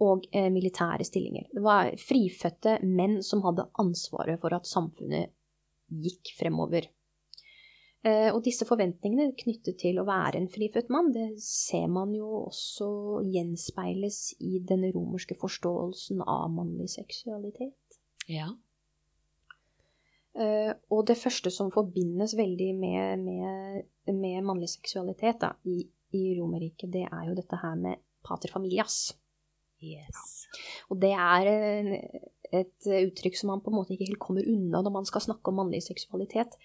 [0.00, 1.46] og eh, militære stillinger.
[1.52, 5.30] Det var frifødte menn som hadde ansvaret for at samfunnet
[5.90, 6.86] gikk fremover.
[8.00, 12.46] Eh, og disse forventningene knyttet til å være en frifødt mann, det ser man jo
[12.46, 12.88] også
[13.28, 17.98] gjenspeiles i den romerske forståelsen av mannlig seksualitet.
[18.30, 18.48] Ja.
[20.40, 25.82] Eh, og det første som forbindes veldig med, med, med mannlig seksualitet da, i,
[26.16, 29.10] i Romerriket, det er jo dette her med pater familias.
[29.84, 30.46] Yes.
[30.92, 34.80] Og det er en- et uttrykk som man på en måte ikke helt kommer unna
[34.82, 36.56] når man skal snakke om mannlig seksualitet.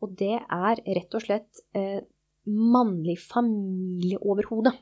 [0.00, 2.00] Og det er rett og slett eh,
[2.48, 4.72] mannlig familieoverhode.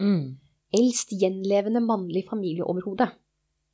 [0.00, 0.38] Mm.
[0.72, 3.10] Eldst gjenlevende mannlig familieoverhode.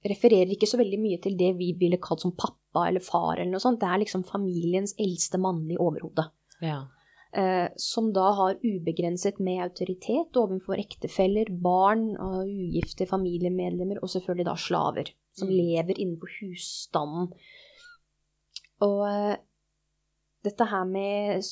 [0.08, 3.50] Refererer ikke så veldig mye til det vi ville kalt som pappa eller far eller
[3.54, 3.80] noe sånt.
[3.82, 6.26] Det er liksom familiens eldste mannlige overhode.
[6.62, 6.84] Ja.
[7.34, 14.48] Eh, som da har ubegrenset med autoritet overfor ektefeller, barn, og ugifte familiemedlemmer og selvfølgelig
[14.48, 15.11] da slaver.
[15.37, 15.54] Som Mm.
[15.54, 17.32] lever innenfor husstanden.
[18.80, 19.37] Og eh,
[20.48, 21.44] dette her med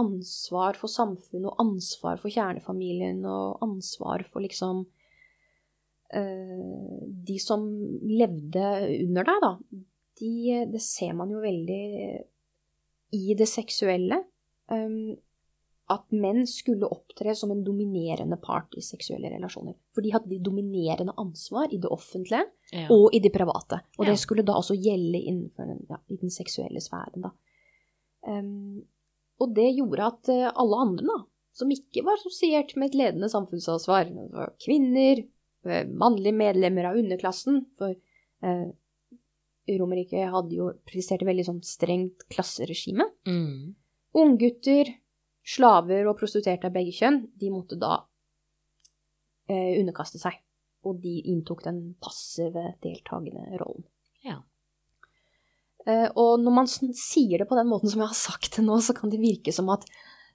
[0.00, 4.84] ansvar for samfunnet og ansvar for kjernefamilien og ansvar for liksom
[6.14, 6.98] uh,
[7.30, 7.64] De som
[8.10, 8.66] levde
[9.06, 9.54] under deg, da.
[10.20, 10.34] De,
[10.74, 11.82] det ser man jo veldig
[13.16, 14.20] i det seksuelle.
[14.70, 15.16] Um,
[15.90, 19.74] at menn skulle opptre som en dominerende part i seksuelle relasjoner.
[19.94, 22.86] For de hadde de dominerende ansvar i det offentlige Ja.
[22.94, 23.80] og i det private.
[23.98, 24.12] Og Ja.
[24.12, 27.30] det skulle da også gjelde innenfor den, ja, i den seksuelle sfæren, da.
[28.26, 28.82] Um,
[29.40, 31.18] og det gjorde at eh, alle andre, da,
[31.56, 35.22] som ikke var assosiert med et ledende samfunnsansvar, det var kvinner,
[35.64, 38.68] eh, mannlige medlemmer av underklassen, for eh,
[39.70, 43.06] Romerriket hadde jo prestert veldig sånn strengt klasseregime.
[43.28, 43.76] Mm.
[44.18, 44.90] Unggutter,
[45.46, 48.00] slaver og prostituerte av begge kjønn, de måtte da
[49.50, 50.40] eh, underkaste seg.
[50.88, 53.84] Og de inntok den passive, deltakende rollen.
[55.88, 58.78] Eh, og når man sier det på den måten som jeg har sagt det nå,
[58.84, 59.86] så kan det virke som at,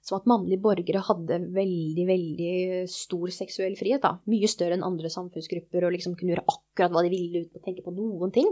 [0.02, 2.54] som at mannlige borgere hadde veldig, veldig
[2.90, 4.02] stor seksuell frihet.
[4.02, 4.16] da.
[4.30, 7.64] Mye større enn andre samfunnsgrupper, og liksom kunne gjøre akkurat hva de ville uten å
[7.64, 8.50] tenke på noen ting.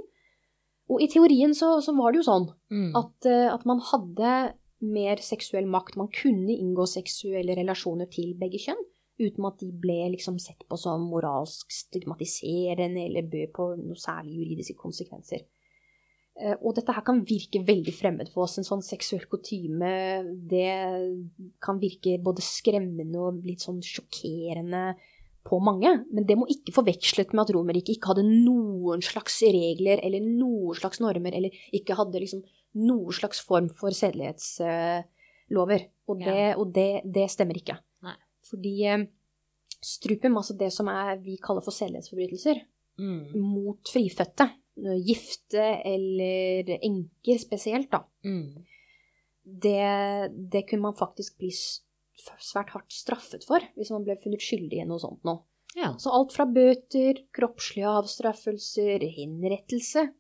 [0.93, 2.91] Og i teorien så, så var det jo sånn Mm.
[2.99, 4.55] at, eh, at man hadde
[4.85, 5.97] mer seksuell makt.
[5.97, 8.83] Man kunne inngå seksuelle relasjoner til begge kjønn
[9.15, 14.41] uten at de ble liksom sett på som moralsk stigmatiserende eller bød på noe særlig
[14.41, 15.45] juridiske konsekvenser.
[16.37, 18.59] Eh, Og dette her kan virke veldig fremmed for oss.
[18.59, 19.91] En sånn seksuell kutyme,
[20.51, 20.67] det
[21.63, 24.97] kan virke både skremmende og litt sånn sjokkerende
[25.45, 26.05] på mange.
[26.11, 30.75] Men det må ikke forveksles med at Romerriket ikke hadde noen slags regler eller noen
[30.75, 32.43] slags normer, eller ikke hadde liksom
[32.75, 35.85] noen slags form for sedelighetslover.
[36.09, 36.57] Og, det, Ja.
[36.59, 37.79] og det, det stemmer ikke.
[38.03, 38.17] Nei.
[38.51, 39.07] Fordi eh,
[39.81, 42.65] strupem, altså det som er, vi kaller for sedelighetsforbrytelser,
[42.97, 43.33] Mm.
[43.43, 44.45] mot frifødte,
[44.77, 48.65] gifte eller enker spesielt, da, Mm.
[49.45, 54.81] det, det kunne man faktisk bli svært hardt straffet for hvis man ble funnet skyldig
[54.83, 55.43] i noe sånt noe.
[55.77, 55.93] Ja.
[55.99, 60.13] Så alt fra bøter, kroppslige avstraffelser, henrettelse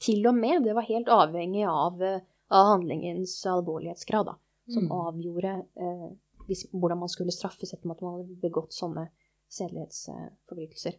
[0.00, 4.34] Til og med, det var helt avhengig av, eh, av handlingens alvorlighetsgrad, da,
[4.72, 4.92] som Mm.
[4.96, 6.06] avgjorde eh,
[6.48, 9.10] hvis, hvordan man skulle straffes etter at man hadde begått sånne
[9.52, 10.96] sedelighetsforbrytelser.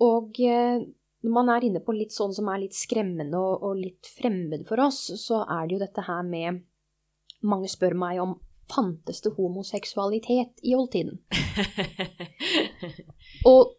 [0.00, 0.80] Og eh,
[1.24, 4.66] når man er inne på litt sånn som er litt skremmende og, og litt fremmed
[4.68, 6.64] for oss, så er det jo dette her med
[7.46, 8.32] Mange spør meg om
[8.68, 11.20] fantes det homoseksualitet i oldtiden.
[13.50, 13.76] Og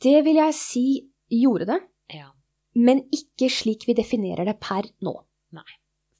[0.00, 0.84] det vil jeg si
[1.30, 1.78] gjorde det,
[2.16, 2.30] ja.
[2.80, 5.12] men ikke slik vi definerer det per nå.
[5.56, 5.68] Nei.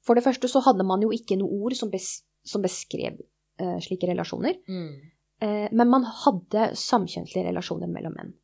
[0.05, 3.79] For det første så hadde man jo ikke noe ord som, bes som beskrev uh,
[3.83, 4.93] slike relasjoner, Mm.
[5.41, 8.35] Uh, men man hadde samkjønnslige relasjoner mellom menn.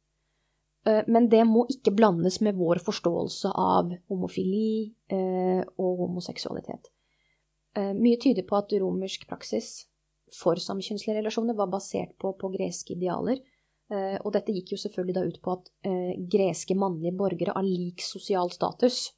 [0.86, 6.90] Eh, men det må ikke blandes med vår forståelse av homofili eh, og homoseksualitet.
[7.76, 9.86] Eh, mye tyder på at romersk praksis
[10.34, 13.38] for samkjønnslige relasjoner var basert på, på greske idealer.
[13.86, 15.68] Og dette gikk jo selvfølgelig da ut på at
[16.26, 19.12] greske mannlige borgere har lik sosial status,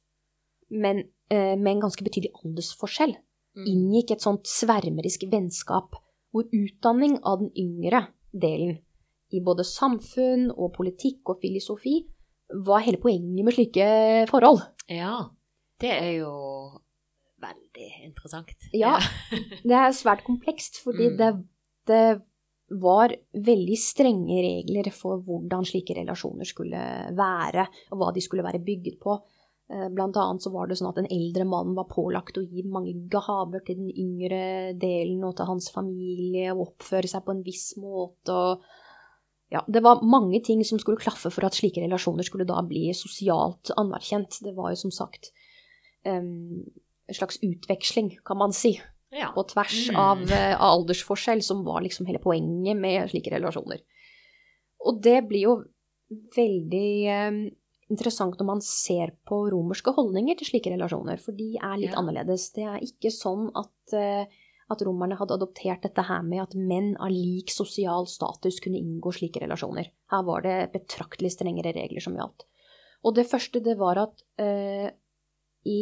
[0.69, 0.99] men
[1.33, 3.15] med en ganske betydelig aldersforskjell,
[3.59, 3.65] Mm.
[3.65, 5.97] inngikk et sånt svermerisk vennskap
[6.31, 8.77] hvor utdanning av den yngre delen
[9.35, 11.99] i både samfunn og politikk og filosofi
[12.65, 13.89] var hele poenget med slike
[14.31, 14.63] forhold.
[14.89, 15.27] Ja.
[15.79, 16.31] Det er jo
[17.39, 18.49] veldig interessant.
[18.75, 18.97] Ja.
[19.69, 21.17] Det er svært komplekst, fordi Mm.
[21.19, 21.29] det,
[21.87, 22.21] det
[22.81, 26.81] var veldig strenge regler for hvordan slike relasjoner skulle
[27.17, 29.15] være, og hva de skulle være bygget på.
[29.71, 32.61] Eh, Blant annet så var det sånn at den eldre mannen var pålagt å gi
[32.65, 37.43] mange gaver til den yngre delen og til hans familie, og oppføre seg på en
[37.45, 38.29] viss måte.
[38.33, 38.61] og
[39.51, 42.91] ja, Det var mange ting som skulle klaffe for at slike relasjoner skulle da bli
[42.93, 44.39] sosialt anerkjent.
[44.45, 45.31] Det var jo som sagt
[46.05, 46.63] um,
[47.09, 48.79] en slags utveksling, kan man si
[49.11, 49.31] Ja.
[49.33, 49.95] på tvers Mm.
[49.97, 53.79] av, eh, av aldersforskjell, som var liksom hele poenget med slike relasjoner.
[54.85, 55.63] Og det blir jo
[56.37, 57.39] veldig um,
[57.89, 61.97] interessant når man ser på romerske holdninger til slike relasjoner, for de er litt Ja.
[61.97, 62.51] annerledes.
[62.53, 64.25] Det er ikke sånn at, eh,
[64.69, 69.13] at romerne hadde adoptert dette her med at menn av lik sosial status kunne inngå
[69.15, 69.89] slike relasjoner.
[70.13, 72.45] Her var det betraktelig strengere regler som gjaldt.
[73.07, 74.89] Og det første, det var at eh,
[75.69, 75.81] i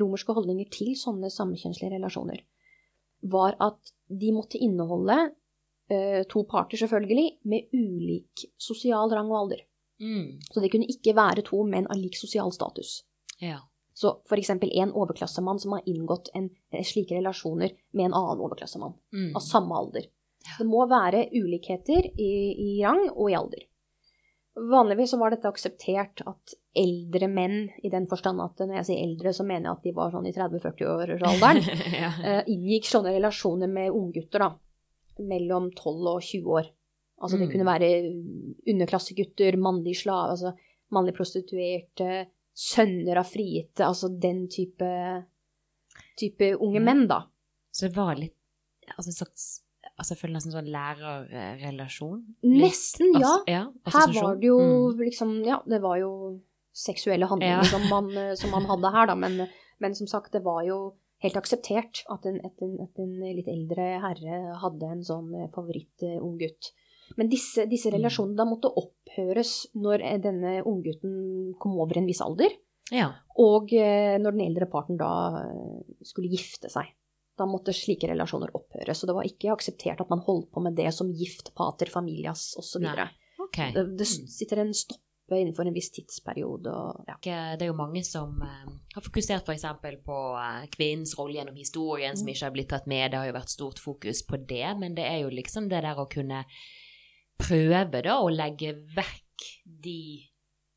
[0.00, 2.44] romerske holdninger til sånne samkjønnslige relasjoner,
[3.28, 5.16] var at de måtte inneholde
[5.90, 9.64] eh, to parter, selvfølgelig, med ulik sosial rang og alder.
[9.98, 10.38] Mm.
[10.52, 13.00] Så det kunne ikke være to menn av lik sosial status.
[13.42, 13.64] Ja.
[13.98, 18.94] Så eksempel en overklassemann som har inngått en, eh, slike relasjoner med en annen overklassemann
[19.12, 19.32] Mm.
[19.36, 20.06] av samme alder.
[20.58, 23.64] Det må være ulikheter i, i rang og i alder.
[24.58, 29.02] Vanligvis så var dette akseptert at eldre menn, i den forstand at når jeg sier
[29.04, 31.60] eldre, så mener jeg at de var sånn i 30-40-årsalderen,
[32.02, 32.10] ja.
[32.26, 34.50] eh, inngikk sånne relasjoner med unggutter, da.
[35.18, 36.70] Mellom 12 og 20 år.
[37.22, 37.52] Altså det Mm.
[37.52, 37.90] kunne være
[38.72, 40.52] underklassegutter, mannlige slave, altså
[40.94, 42.26] mannlig prostituerte,
[42.58, 44.88] sønner av frigitte, altså den type,
[46.18, 46.84] type unge Ja.
[46.88, 47.20] menn, da.
[47.70, 48.34] Så det var litt
[48.96, 49.44] altså, slags
[49.98, 52.22] altså, Jeg føler nesten sånn lærerrelasjon.
[52.42, 53.20] Nesten, ja.
[53.20, 54.98] Altså, ja Her var det jo Mm.
[55.04, 56.40] liksom Ja, det var jo
[56.74, 57.70] seksuelle handlinger Ja.
[57.70, 59.48] som, man, eh, som man hadde her, da, men,
[59.80, 63.48] men som sagt, det var jo helt akseptert at en, at en, at en litt
[63.48, 66.72] eldre herre hadde en sånn eh, favoritt-ung gutt.
[67.16, 67.94] Men disse, disse Mm.
[67.98, 72.50] relasjonene da måtte opphøres når eh, denne unggutten kom over en viss alder,
[72.92, 73.12] Ja.
[73.38, 75.10] og eh, når den eldre parten da
[75.44, 76.84] eh, skulle gifte seg.
[77.38, 78.94] Da måtte slike relasjoner opphøre.
[78.94, 82.54] Så det var ikke akseptert at man holdt på med det som gift, pater, familias
[82.58, 82.82] osv.
[83.48, 83.72] Okay.
[83.72, 84.26] Det, det Mm.
[84.26, 85.04] sitter en stoppe
[85.38, 87.14] innenfor en viss tidsperiode og ja.
[87.56, 89.62] Det er jo mange som eh, har fokusert f.eks.
[90.04, 92.32] på eh, kvinnens rolle gjennom historien, som Mm.
[92.34, 93.10] ikke har blitt tatt med.
[93.12, 95.94] Det har jo vært stort fokus på det, men det er jo liksom det der
[95.96, 96.44] å kunne
[97.38, 100.00] prøve da å legge vekk de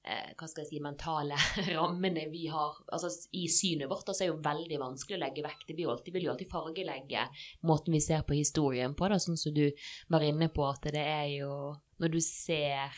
[0.05, 1.37] eh, hva skal jeg si, mentale
[1.75, 5.65] rammene vi har altså I synet vårt altså, er jo veldig vanskelig å legge vekk.
[5.67, 7.25] Det blir alltid, vil jo alltid fargelegge
[7.67, 9.67] måten vi ser på historien på, da, sånn som du
[10.13, 11.53] var inne på, at det er jo
[12.01, 12.95] Når du ser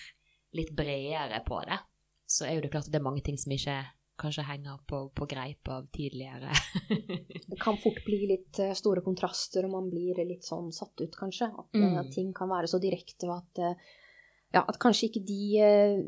[0.55, 1.79] litt bredere på det,
[2.29, 3.81] så er jo det klart at det er mange ting som ikke
[4.19, 6.51] kanskje henger på, på greip av tidligere.
[7.49, 11.15] Det kan fort bli litt eh, store kontraster, og man blir litt sånn satt ut,
[11.17, 11.49] kanskje.
[11.49, 12.11] At, eh, Mm.
[12.13, 13.73] ting kan være så direkte, at, eh,
[14.53, 16.07] ja, at kanskje ikke de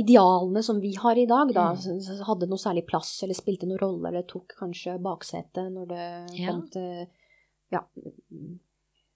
[0.00, 2.24] idealene som vi har i dag, da, Mm.
[2.26, 6.50] hadde noe særlig plass, eller spilte noen rolle, eller tok kanskje baksete når det Ja.
[6.52, 7.06] kom til
[7.72, 7.80] ja,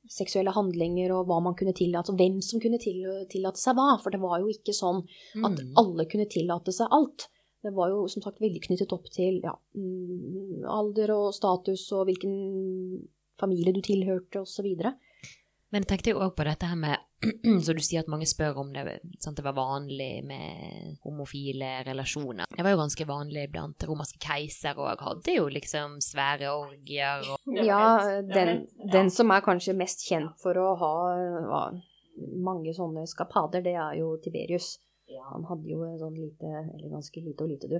[0.08, 3.98] seksuelle handlinger og hva man kunne tillate, og hvem som kunne tillate seg hva.
[4.02, 5.02] For det var jo ikke sånn
[5.44, 5.72] at Mm.
[5.76, 7.28] alle kunne tillate seg alt.
[7.64, 12.10] Det var jo som sagt veldig knyttet opp til ja, mm, alder og status og
[12.10, 12.34] hvilken
[13.40, 14.68] familie du tilhørte osv.
[15.74, 17.00] Men jeg tenkte jo òg på dette her med
[17.64, 22.46] Så du sier at mange spør om det, sant, det var vanlig med homofile relasjoner.
[22.52, 27.58] Det var jo ganske vanlig blant romerske keisere og hadde jo liksom svære orgier og
[27.64, 31.62] Ja, den, den som er kanskje mest kjent for å ha ja,
[32.44, 34.76] mange sånne skapader, det er jo Tiberius.
[35.30, 37.78] Han hadde jo en sånn lite, eller ganske lite og lite, du.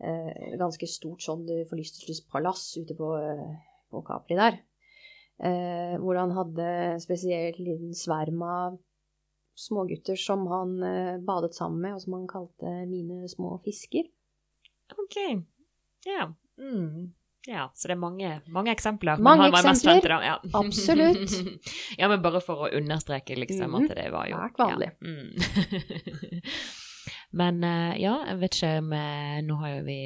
[0.00, 3.56] Eh, ganske stort sånn forlystelsespalass ute på, eh,
[3.90, 4.60] på Capri der.
[5.40, 8.78] Eh, hvor han hadde spesielt liten sverm av
[9.56, 14.08] smågutter som han eh, badet sammen med, og som han kalte mine små fisker.
[14.98, 15.16] Ok.
[16.06, 16.30] Ja.
[16.60, 17.12] Mm.
[17.48, 19.20] Ja, så det er mange, mange eksempler.
[19.24, 20.20] Mange eksempler.
[20.24, 20.36] Ja.
[20.54, 21.32] Absolutt.
[22.00, 23.76] ja, men bare for å understreke liksom mm.
[23.78, 24.90] at det var jo Svært vanlig.
[24.90, 25.08] Ja.
[25.08, 26.42] Mm.
[27.40, 29.98] men eh, ja, jeg vet ikke om eh, Nå har jo vi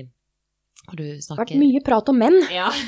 [0.85, 2.39] Har du snakket vært mye prat om menn.
[2.55, 2.71] Ja.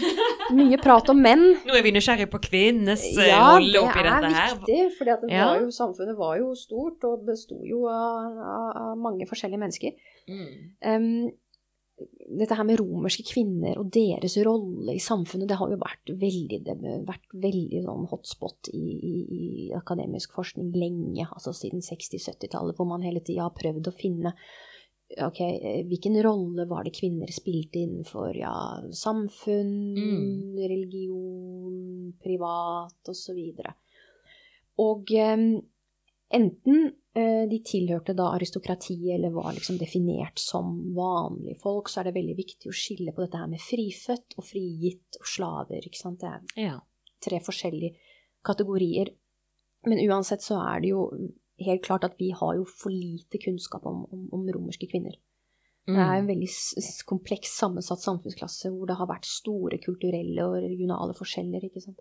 [0.55, 1.41] Mye prat om menn.
[1.67, 4.53] Nå er vi nysgjerrig på kvinnenes eh, Ja, rolle det oppi er dette her.
[4.55, 5.49] viktig, for Ja.
[5.75, 9.97] samfunnet var jo stort og besto jo av, av, av mange forskjellige mennesker.
[10.31, 10.53] Mm.
[10.87, 11.09] Em,
[11.97, 16.59] dette her med romerske kvinner og deres rolle i samfunnet, det har jo vært veldig,
[16.67, 19.45] det har vært veldig sånn hotspot i, i, i
[19.79, 24.35] akademisk forskning lenge, altså siden 60-70-tallet, hvor man hele tida har prøvd å finne
[25.23, 28.53] ok, eh, hvilken rolle var det kvinner spilte innenfor ja,
[28.91, 30.59] samfunn, Mm.
[30.67, 33.39] religion, privat osv.
[34.83, 35.47] Og em,
[36.35, 42.05] enten eh, de tilhørte da aristokratiet eller var liksom definert som vanlige folk, så er
[42.11, 45.81] det veldig viktig å skille på dette her med frifødt og frigitt og slaver.
[45.87, 46.21] ikke sant?
[46.21, 46.81] Det er Ja.
[47.21, 47.97] tre forskjellige
[48.45, 49.15] kategorier.
[49.87, 51.11] Men uansett så er det jo
[51.61, 55.15] helt klart at vi har jo for lite kunnskap om, om, om romerske kvinner.
[55.87, 56.33] Det er en Mm.
[56.35, 61.63] veldig kompleks sammensatt samfunnsklasse hvor det har vært store kulturelle og regionale forskjeller.
[61.63, 62.01] ikke sant?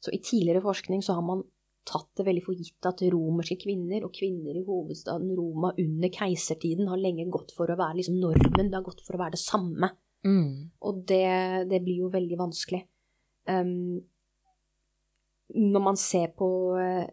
[0.00, 1.42] Så i tidligere forskning så har man
[1.88, 6.90] tatt det veldig for gitt at romerske kvinner og kvinner i hovedstaden Roma under keisertiden
[6.90, 9.42] har lenge gått for å være liksom normen, det har gått for å være det
[9.42, 9.90] samme.
[10.26, 10.52] Mm.
[10.84, 11.24] Og det,
[11.70, 12.82] det blir jo veldig vanskelig.
[13.48, 14.00] Um,
[15.56, 17.08] når man ser på eh,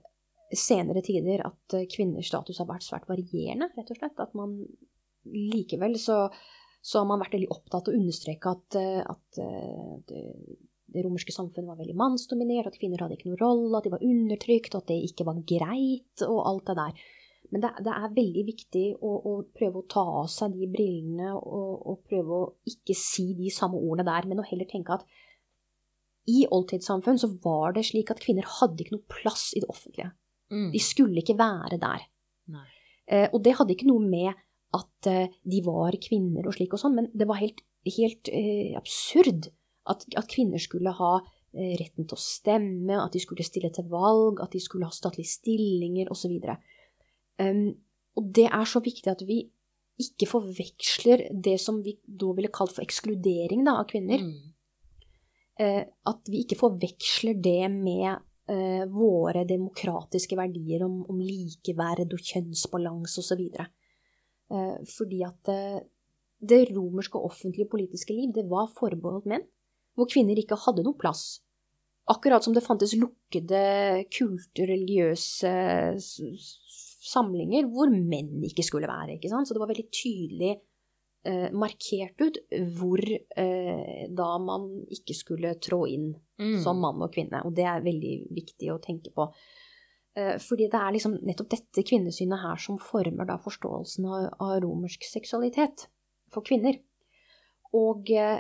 [0.56, 4.20] senere tider at eh, kvinners status har vært svært varierende, rett og slett.
[4.20, 4.58] At man
[5.26, 6.26] likevel så,
[6.84, 9.42] så har man vært veldig opptatt av å understreke at, eh, at
[10.94, 14.06] det, romerske samfunnet var veldig mannsdominert, at kvinner hadde ikke noen rolle, at de var
[14.06, 17.06] undertrykt, at det ikke var greit, og alt det der.
[17.54, 21.34] Men det, det er veldig viktig å, å, prøve å ta av seg de brillene
[21.36, 25.06] og, og, prøve å ikke si de samme ordene der, men å heller tenke at
[26.26, 30.10] i oldtidssamfunn så var det slik at kvinner hadde ikke noe plass i det offentlige.
[30.50, 30.72] Mm.
[30.74, 32.08] De skulle ikke være der.
[33.06, 34.34] Eh, og det hadde ikke noe med
[34.76, 38.74] at eh, de var kvinner og slik og sånn, men det var helt, helt eh,
[38.78, 39.52] absurd
[39.92, 43.88] at, at, kvinner skulle ha eh, retten til å stemme, at de skulle stille til
[43.92, 46.34] valg, at de skulle ha statlige stillinger osv.
[47.42, 47.68] Um,
[48.16, 49.44] og det er så viktig at vi
[50.02, 54.24] ikke forveksler det som vi da ville kalt for ekskludering da, av kvinner.
[54.24, 54.54] Mm.
[55.56, 58.20] Uh, at vi ikke forveksler det med
[58.52, 63.46] uh, våre demokratiske verdier om, om likeverd og kjønnsbalanse osv.
[64.52, 65.80] Uh, fordi at uh,
[66.44, 69.46] det romerske offentlige politiske liv, det var forbeholdt menn,
[69.96, 71.40] hvor kvinner ikke hadde noe plass.
[72.12, 75.54] Akkurat som det fantes lukkede kulturreligiøse
[77.06, 79.16] samlinger hvor menn ikke skulle være.
[79.16, 79.48] ikke sant?
[79.48, 80.54] Så det var veldig tydelig
[81.26, 82.40] eh, markert ut
[82.78, 86.58] hvor eh, da man ikke skulle trå inn mm.
[86.64, 87.42] som mann og kvinne.
[87.48, 89.30] Og det er veldig viktig å tenke på.
[90.16, 94.58] Eh, fordi det er liksom nettopp dette kvinnesynet her som former da forståelsen av, av
[94.64, 95.88] romersk seksualitet
[96.34, 96.78] for kvinner.
[97.76, 98.40] Og eh,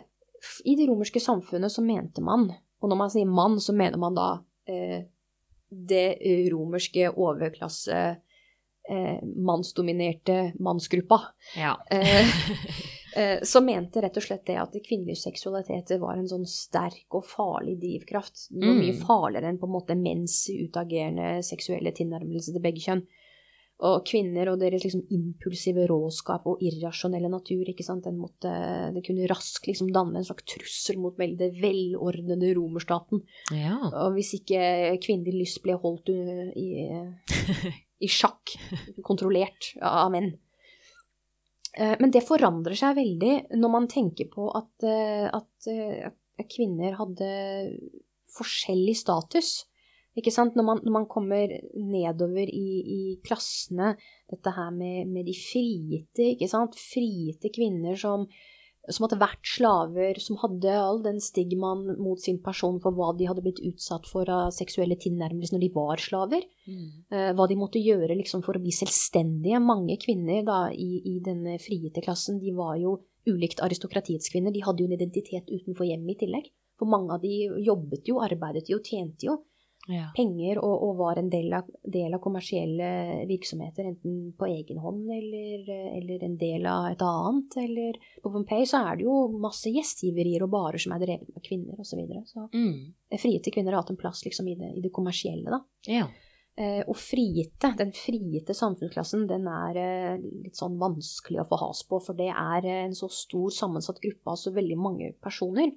[0.65, 2.49] i det romerske samfunnet så mente man,
[2.81, 4.29] og når man sier mann, så mener man da
[4.69, 5.05] eh,
[5.69, 6.07] det
[6.53, 11.21] romerske overklasse eh, mannsdominerte mannsgruppa.
[11.57, 11.77] Ja.
[11.91, 12.35] Eh,
[13.15, 17.23] Eh, så mente rett og slett det at kvinnelig seksualitet var en sånn sterk og
[17.23, 18.49] farlig drivkraft.
[18.51, 18.81] Noe mm.
[18.81, 23.05] mye farligere enn på en måte menns utagerende seksuelle tilnærmelse til begge kjønn.
[23.83, 28.51] Og kvinner og deres liksom impulsive råskap og irrasjonelle natur, ikke sant, den måtte,
[28.95, 33.25] det kunne raskt liksom danne en slags trussel mot det velordnede romerstaten.
[33.51, 33.75] Ja.
[33.89, 36.69] Og hvis ikke kvinnelig lyst ble holdt i,
[38.07, 38.55] i sjakk,
[39.03, 40.31] kontrollert av menn,
[41.77, 46.07] Eh, men det forandrer seg veldig når man tenker på at, eh, at, eh,
[46.39, 47.29] at kvinner hadde
[48.35, 49.65] forskjellig status.
[50.15, 50.55] Ikke sant?
[50.55, 53.93] Når man, når man kommer nedover i, i, klassene,
[54.31, 56.77] dette her med, med de frigitte, ikke sant?
[56.79, 58.29] Frigitte kvinner som
[58.93, 63.27] som hadde vært slaver, som hadde all den stigmaen mot sin person for hva de
[63.29, 66.45] hadde blitt utsatt for av seksuelle tilnærmelser når de var slaver.
[66.69, 66.85] Mm.
[67.13, 69.61] Uh, hva de måtte gjøre liksom, for å bli selvstendige.
[69.63, 74.53] Mange kvinner da, i, i denne frigitte klassen de var jo ulikt aristokratiets kvinner.
[74.53, 76.53] De hadde jo en identitet utenfor hjemmet i tillegg.
[76.77, 77.33] For mange av de
[77.65, 79.39] jobbet jo, arbeidet jo, tjente jo
[79.91, 80.07] ja.
[80.15, 82.89] penger og, og, var en del av, del av, kommersielle
[83.29, 87.57] virksomheter, enten på egen hånd eller, eller, en del av et annet.
[87.63, 91.45] Eller på Pompeii så er det jo masse gjestgiverier og barer som er drevet med
[91.45, 91.95] kvinner osv.
[91.95, 92.25] Så, videre.
[92.27, 93.17] så mm.
[93.21, 95.61] frigitte kvinner har hatt en plass liksom, i, det, i, det, kommersielle, da.
[95.87, 96.09] Ja.
[96.55, 101.81] Eh, og frigitte, den frigitte samfunnsklassen, den er eh, litt sånn vanskelig å få has
[101.87, 105.73] på, for det er en så stor sammensatt gruppe, altså veldig mange personer.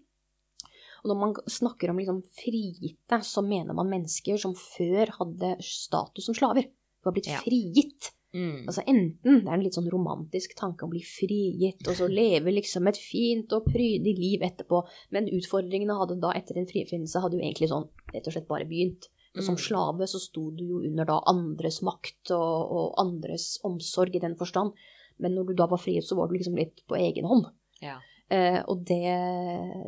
[1.08, 6.36] Når man snakker om liksom frigitte, så mener man mennesker som før hadde status som
[6.36, 6.68] slaver.
[7.02, 7.40] Du har blitt ja.
[7.42, 8.12] frigitt.
[8.36, 8.66] Mm.
[8.68, 12.08] Altså enten det er en litt sånn romantisk tanke om å bli frigitt, og så
[12.20, 14.82] leve liksom et fint og prydig liv etterpå,
[15.16, 18.68] men utfordringene hadde da etter en frifinnelse hadde jo egentlig sånn rett og slett bare
[18.68, 19.08] begynt.
[19.36, 19.62] For som mm.
[19.64, 24.36] slave så sto du jo under da andres makt og, og andres omsorg i den
[24.40, 24.76] forstand,
[25.22, 27.48] men når du da var frigitt, så var du liksom litt på egen hånd.
[27.82, 27.98] Ja.
[28.28, 29.14] Eh, og det,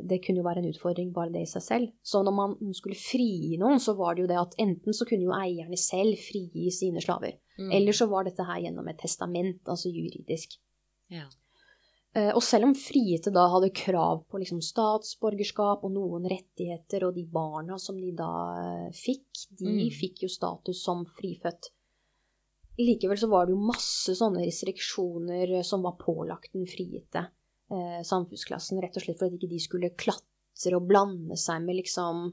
[0.09, 1.91] det, kunne jo være en utfordring, bare det i seg selv.
[2.01, 5.26] Så når man skulle frigi noen, så var det jo det at enten så kunne
[5.28, 7.68] jo eierne selv frigi sine slaver, mm.
[7.76, 10.57] eller så var dette her gjennom et testament, altså juridisk.
[11.12, 11.26] Ja.
[12.16, 17.18] Eh, og selv om frigitte da hadde krav på liksom statsborgerskap og noen rettigheter, og
[17.18, 18.30] de barna som de da
[18.62, 19.28] eh, fikk,
[19.61, 19.91] de mm.
[19.95, 21.70] fikk jo status som frifødt.
[22.80, 27.39] Likevel så var det jo masse sånne restriksjoner som var pålagt den frigitte eh,
[28.06, 32.26] samfunnsklassen, rett og slett for at ikke de skulle klatre og blande seg med liksom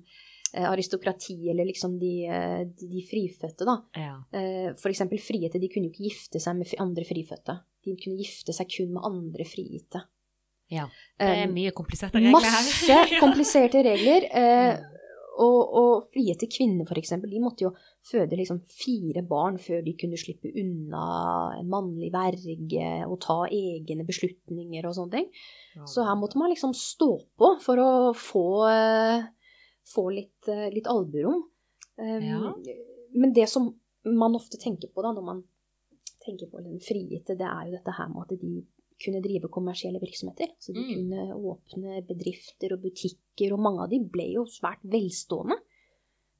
[0.53, 3.77] eh, aristokrati eller liksom de, eh, de, de frifødte, da.
[3.95, 4.17] Ja.
[4.35, 7.59] Eh, for eksempel frigitte, de kunne jo ikke gifte seg med andre frifødte.
[7.85, 10.03] De kunne gifte seg kun med andre frigitte.
[10.73, 10.89] Ja.
[11.15, 12.65] Det er mye kompliserte regler her.
[12.67, 14.27] Masse kompliserte regler.
[15.37, 17.73] Eh, og, og til kvinner, eksempel, de måtte jo
[18.07, 21.03] føde liksom fire barn før de kunne slippe unna
[21.59, 25.29] en mannlig verge og ta egne beslutninger og sånne ting.
[25.87, 28.47] Så her måtte man liksom stå på for å få,
[29.93, 31.45] få litt, litt alburom.
[31.97, 32.41] Um, ja.
[33.17, 33.71] Men det som
[34.07, 35.43] man ofte tenker på da, når man
[36.23, 38.59] tenker på den frigitte, det er jo dette her med at de
[39.03, 40.47] kunne drive kommersielle virksomheter.
[40.59, 40.93] Så de Mm.
[40.93, 45.57] kunne åpne bedrifter og butikker, og mange av de ble jo svært velstående.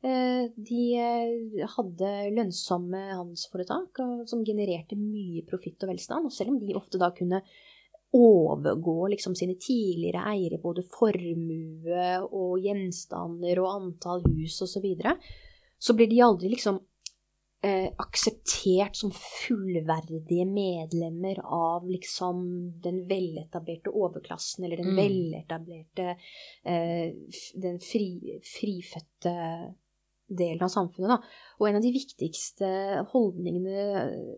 [0.04, 6.26] Eh, De eh, hadde lønnsomme handelsforetak som genererte mye profitt og velstand.
[6.26, 7.42] Og selv om de ofte da kunne
[8.14, 15.18] overgå liksom sine tidligere eiere, både formue og gjenstander og antall hus osv., så, videre,
[15.80, 16.80] så blir de aldri liksom
[17.64, 22.44] eh, akseptert som fullverdige medlemmer av liksom
[22.84, 25.02] den veletablerte overklassen, eller den Mm.
[25.02, 26.18] veletablerte
[26.66, 27.14] eh,
[27.56, 29.76] Den fri, frifødte
[30.30, 31.18] delen av samfunnet, da.
[31.60, 32.68] Og en av de viktigste
[33.14, 34.36] holdningene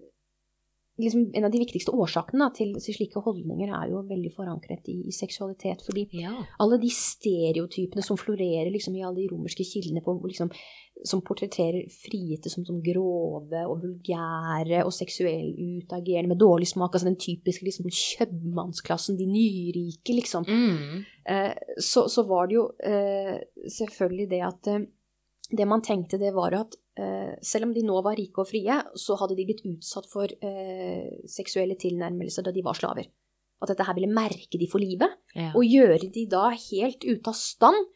[0.99, 4.87] liksom En av de viktigste årsakene da, til til slike holdninger er jo veldig forankret
[4.91, 5.81] i, i seksualitet.
[5.85, 6.33] fordi Ja.
[6.59, 10.51] alle de stereotypene som florerer liksom, i alle de romerske kildene på, liksom,
[11.05, 16.93] som portretterer frigitte som, som grove og vulgære og seksuell utagerende med dårlig smak.
[16.93, 20.43] Altså den typiske liksom, kjøpmannsklassen, de nyrike, liksom.
[20.47, 21.03] Mm.
[21.29, 23.37] Eh, så, så var det jo eh,
[23.77, 24.87] selvfølgelig det at eh,
[25.49, 28.75] Det man tenkte, det var at eh, selv om de nå var rike og frie,
[28.93, 33.07] så hadde de blitt utsatt for eh, seksuelle tilnærmelser da de var slaver.
[33.59, 35.49] At dette her ville merke de for livet Ja.
[35.55, 37.89] og gjøre de da helt ute av stand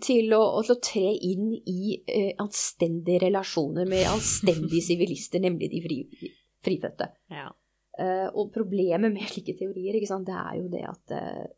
[0.00, 5.82] til å, til å tre inn i eh, anstendige relasjoner med anstendige sivilister, nemlig de
[5.86, 5.98] fri,
[6.64, 7.10] frifødte.
[7.34, 7.48] ja.
[8.00, 11.48] Eh, og problemet med slike teorier, det er jo det at eh,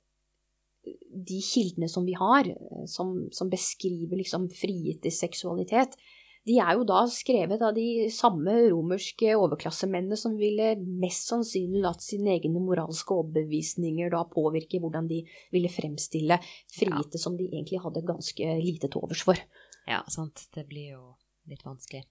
[0.83, 5.97] de kildene som vi har, eh, som, som beskriver liksom frigittes seksualitet,
[6.43, 12.03] de er jo da skrevet av de samme romerske overklassemennene som ville mest sannsynlig latt
[12.03, 15.21] sine egne moralske overbevisninger da påvirke hvordan de
[15.55, 16.41] ville fremstille
[16.75, 19.39] frigitte som de egentlig hadde ganske lite til overs for.
[19.87, 20.49] ja, sant.
[20.55, 21.05] Det blir jo
[21.51, 22.03] litt vanskelig.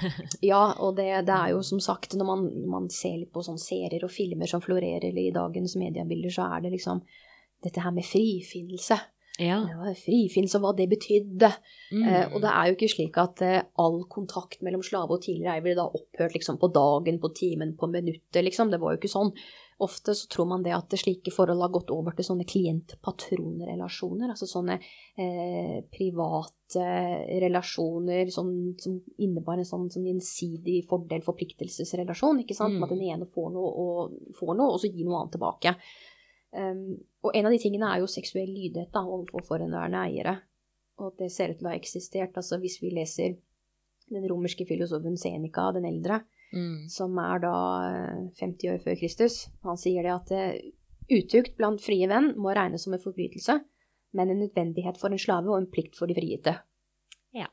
[0.50, 3.62] Ja, og det, det er jo som sagt, når man, man ser litt på sånne
[3.62, 7.02] serier og filmer som florerer i dagens mediebilder, så er det liksom
[7.64, 8.98] dette her med frifinnelse.
[9.40, 9.56] Ja.
[9.96, 11.48] Frifinnelse og hva det betydde.
[11.94, 12.02] Mm.
[12.04, 15.56] Eh, og det er jo ikke slik at eh, all kontakt mellom slave og tidligere
[15.56, 18.72] eier ble da opphørt liksom på dagen, på timen, på minuttet, liksom.
[18.72, 19.32] Det var jo ikke sånn.
[19.80, 24.48] Ofte så tror man det at slike forhold har gått over til sånne klient-patron-relasjoner, altså
[24.50, 26.84] sånne eh, private
[27.40, 28.52] relasjoner sånn,
[28.82, 32.76] som innebar en sånn, sånn gjensidig fordel-forpliktelsesrelasjon, ikke sant?
[32.76, 32.84] Mm.
[32.84, 35.74] At den ene får noe, og, får noe, og så gir noe annet tilbake.
[36.50, 40.36] Um, og en av de tingene er jo seksuell lydighet da, overfor forhenværende eiere.
[41.00, 42.36] Og at det ser ut til å ha eksistert.
[42.36, 43.36] Altså hvis vi leser
[44.10, 46.88] den romerske filosofen Seneca den eldre, Mm.
[46.90, 47.56] som er da
[47.86, 50.72] eh, 50 år før Kristus, han sier det at eh,
[51.06, 53.54] utukt blant frie venn må regnes som en forbrytelse,
[54.18, 56.56] men en nødvendighet for en slave og en plikt for de frigitte.
[57.36, 57.46] Ja.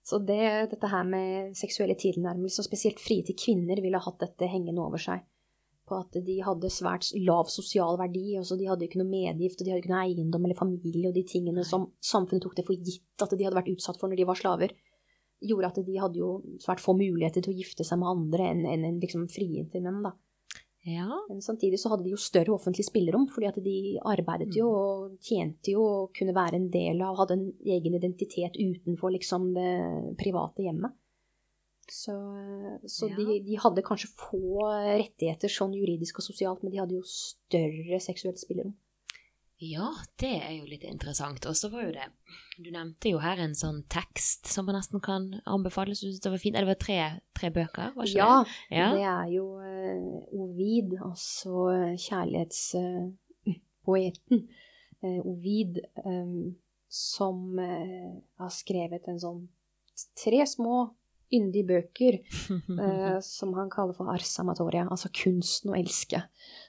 [0.00, 4.80] Så det, dette her med seksuelle tilnærmelser, og spesielt til kvinner, ville hatt dette hengende
[4.80, 5.26] over seg.
[5.86, 8.34] På at de hadde svært lav sosial verdi.
[8.40, 11.14] altså De hadde ikke noe medgift, og de hadde ikke noe eiendom eller familie, og
[11.14, 14.20] de tingene som samfunnet tok det for gitt at de hadde vært utsatt for når
[14.20, 14.74] de var slaver,
[15.46, 16.30] gjorde at de hadde jo
[16.62, 20.02] svært få muligheter til å gifte seg med andre enn en, en liksom menn.
[20.02, 20.16] da.
[20.86, 21.08] Ja.
[21.28, 25.16] Men samtidig så hadde de jo større offentlig spillerom, fordi at de arbeidet jo og
[25.18, 29.72] tjente jo og kunne være en del av, hadde en egen identitet utenfor liksom det
[30.20, 30.94] private hjemmet.
[31.88, 32.12] Så,
[32.90, 33.14] så Ja.
[33.16, 34.58] de, de hadde kanskje få
[34.98, 38.74] rettigheter sånn juridisk og sosialt, men de hadde jo større seksuelt spillerom.
[39.62, 39.88] Ja,
[40.20, 41.46] det er jo litt interessant.
[41.48, 42.08] Og så var jo det
[42.58, 45.94] Du nevnte jo her en sånn tekst som man nesten kan anbefale.
[45.96, 46.56] Syns det var fint.
[46.58, 46.98] Det var tre,
[47.36, 48.76] tre bøker, var ikke Ja, det?
[48.76, 48.90] Ja.
[48.92, 54.48] det er jo uh, Ovid, altså kjærlighetspoeten
[55.04, 56.56] uh, Ovid, um,
[56.88, 59.48] som uh, har skrevet en sånn
[60.20, 60.90] tre små
[61.34, 62.18] yndige bøker
[62.86, 66.20] eh, som han kaller for Ars Amatoria, altså kunsten å elske.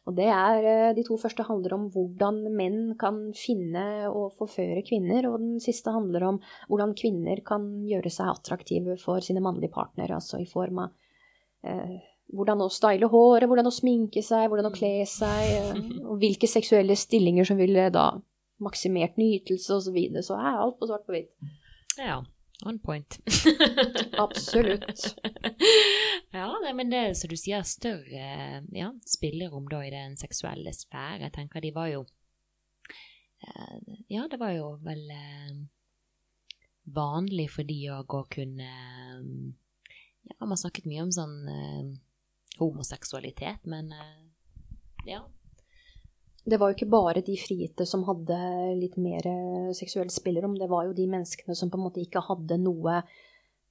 [0.09, 4.85] Og det er, eh, De to første handler om hvordan menn kan finne og forføre
[4.87, 6.39] kvinner, og den siste handler om
[6.69, 10.95] hvordan kvinner kan gjøre seg attraktive for sine mannlige partnere, altså i form av
[11.67, 11.97] eh,
[12.35, 16.49] hvordan å style håret, hvordan å sminke seg, hvordan å kle seg, eh, og hvilke
[16.49, 18.09] seksuelle stillinger som ville da
[18.63, 19.85] maksimert nytelse osv.
[19.89, 20.25] Så, videre.
[20.25, 21.31] så er alt på svart på hvitt.
[21.99, 22.23] ja.
[22.65, 23.19] On point.
[24.17, 25.15] Absolutt.
[26.31, 31.27] ja, nei, men det som du sier, større ja, spillerom da i den seksuelle sfære.
[31.27, 32.01] Jeg tenker de var jo
[33.45, 33.77] eh,
[34.09, 35.53] Ja, det var jo vel eh,
[36.97, 38.71] vanlig for de òg å kunne
[40.27, 41.93] Ja, man snakket mye om sånn eh,
[42.57, 44.23] homoseksualitet, men eh,
[45.13, 45.21] ja.
[46.47, 48.37] Det var jo ikke bare de frigitte som hadde
[48.79, 49.25] litt mer
[49.75, 53.01] seksuelt spillerom, det var jo de menneskene som på en måte ikke hadde noe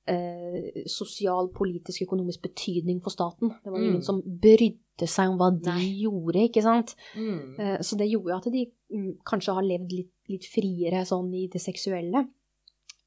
[0.07, 3.55] eh, sosial, politisk, økonomisk betydning for staten.
[3.65, 4.03] Det var ingen Mm.
[4.05, 6.03] som brydde seg om hva de Nei.
[6.05, 6.95] gjorde, ikke sant.
[7.17, 7.59] Mm.
[7.59, 11.33] Eh, så det gjorde jo at de mm, kanskje har levd litt, litt friere sånn
[11.35, 12.29] i det seksuelle.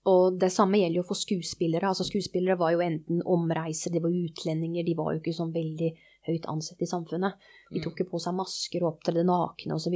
[0.05, 1.88] Og det samme gjelder jo for skuespillere.
[1.88, 5.93] Altså Skuespillere var jo enten omreiser, de var utlendinger, de var jo ikke sånn veldig
[6.30, 7.34] høyt ansett i samfunnet.
[7.71, 7.84] De Mm.
[7.84, 9.95] tok jo på seg masker og opptredde nakne osv.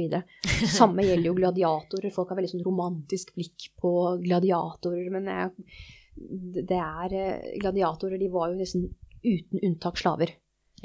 [0.70, 2.12] Samme gjelder jo gladiatorer.
[2.14, 5.26] Folk har veldig sånn romantisk blikk på gladiatorer, men
[6.14, 8.88] det er eh, Gladiatorer de var jo nesten
[9.24, 10.30] uten unntak slaver.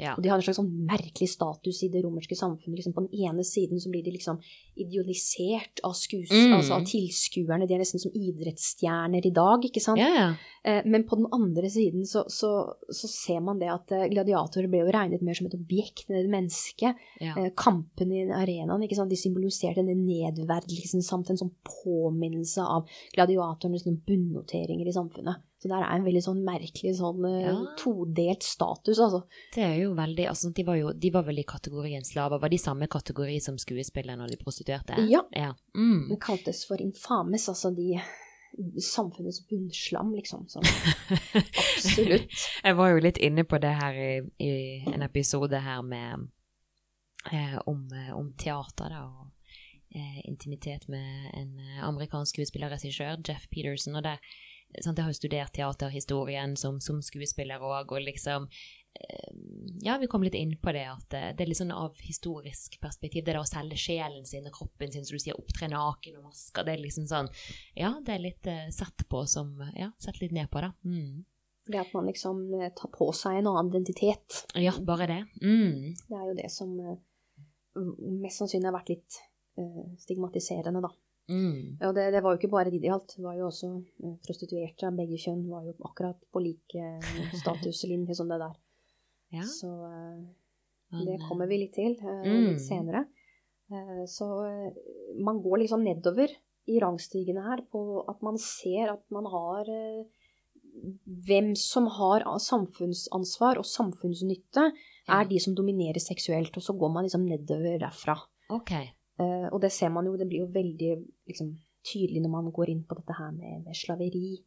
[0.00, 0.14] Ja.
[0.16, 2.78] Og de har en slags sånn merkelig status i det romerske samfunnet.
[2.80, 4.38] Liksom på den ene siden så blir de liksom
[4.80, 6.54] idealisert av, skues, Mm.
[6.56, 7.66] altså av tilskuerne.
[7.68, 9.98] De er nesten som idrettsstjerner i dag, ikke sant?
[10.00, 10.34] Ja.
[10.64, 12.50] Eh, Men på den andre siden så, så,
[12.90, 16.16] så ser man det at eh, gladiatorer ble jo regnet mer som et objekt enn
[16.20, 16.94] et menneske.
[17.20, 17.34] ja.
[17.36, 19.10] Eh, Kampen i arenaen, ikke sant?
[19.10, 21.52] de symboliserte denne nedverdelsen samt en sånn
[21.84, 25.36] påminnelse av gladiatorenes sånn bunnoteringer i samfunnet.
[25.60, 27.54] Så der er en veldig sånn merkelig sånn eh, Ja.
[27.76, 29.22] todelt status, altså.
[29.52, 32.40] Det er jo veldig altså, de, var jo, de var vel i kategorien slaver.
[32.40, 34.96] Var de samme kategori som skuespillerne og de prostituerte?
[35.10, 35.20] Ja.
[35.36, 35.52] ja.
[35.76, 36.08] Mm.
[36.08, 37.92] De kaltes for infames, altså de
[38.82, 40.48] samfunnets bunnslam, liksom.
[40.48, 40.66] Sånn.
[41.76, 42.32] Absolutt.
[42.64, 44.54] Jeg var jo litt inne på det her i, i
[44.90, 46.30] en episode her med
[47.30, 49.30] eh, om, eh, om teater, da, og
[49.94, 54.16] eh, intimitet med en eh, amerikansk skuespillerregissør, Jeff Peterson, og det
[54.78, 59.32] sant, Jeg har jo studert teaterhistorien som, som skuespiller òg, og liksom eh,
[59.84, 62.78] Ja, vi kom litt inn på det, at eh, det er litt sånn av historisk
[62.82, 66.20] perspektiv, det der å selge sjelen sin og kroppen sin, som du sier, opptre naken
[66.20, 67.30] og masker, det er liksom sånn
[67.78, 70.72] Ja, det er litt uh, sett på som Ja, sett litt ned på, da.
[70.86, 71.26] Mm.
[71.70, 74.40] Det at man liksom tar på seg en annen identitet.
[74.58, 75.20] Ja, bare det.
[75.38, 75.92] Mm.
[76.08, 76.72] Det er jo det som
[77.76, 79.20] mest sannsynlig har vært litt
[79.60, 80.90] uh, stigmatiserende, da.
[81.30, 81.78] Mm.
[81.86, 83.14] Og det, det var jo ikke bare de det gjaldt.
[83.16, 83.68] Det var jo også
[84.02, 88.58] eh, prostituerte av begge kjønn var jo akkurat på like eh, statuslinje som det der.
[89.30, 89.44] Ja.
[89.46, 92.48] Så eh, det kommer vi litt til Mm.
[92.48, 93.04] litt senere.
[94.10, 94.26] Så
[95.22, 96.32] man går liksom nedover
[96.66, 99.70] i rangstigene her på at man ser at man har
[101.28, 104.72] Hvem som har samfunnsansvar og samfunnsnytte,
[105.10, 106.54] er de som dominerer seksuelt.
[106.56, 108.16] Og så går man liksom nedover derfra.
[108.50, 108.70] Ok.
[109.20, 110.94] Eh, og det ser man jo, det blir jo veldig
[111.28, 111.52] liksom,
[111.86, 114.40] tydelig når man går inn på dette her med, med slaveri.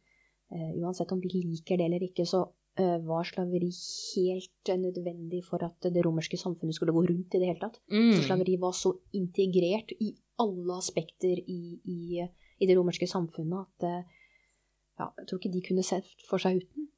[0.54, 2.42] Eh, uansett om vi liker det eller ikke, så
[2.80, 7.52] eh, var slaveri helt nødvendig for at det romerske samfunnet skulle gå rundt i det
[7.52, 7.78] hele tatt.
[7.92, 8.16] Mm.
[8.16, 12.24] Så slaveri var så integrert i alle aspekter i, i,
[12.58, 14.10] i det romerske samfunnet at
[14.94, 16.90] ja, jeg tror ikke de kunne sett for seg uten.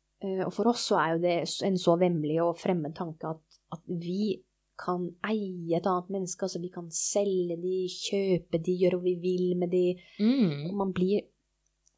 [0.47, 3.83] Og for oss så er jo det en så vemmelig og fremmed tanke at, at
[4.01, 4.39] vi
[4.81, 6.47] kan eie et annet menneske.
[6.47, 9.87] Altså vi kan selge de, kjøpe de, gjøre hva vi vil med de.
[10.21, 10.71] Mm.
[10.71, 11.27] Og man blir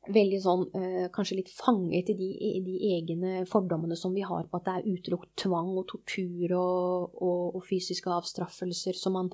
[0.09, 4.47] veldig sånn eh, kanskje litt fanget i de, i de egne fordommene som vi har
[4.49, 9.29] på at det er utelukket tvang og tortur og, og, og fysiske avstraffelser som man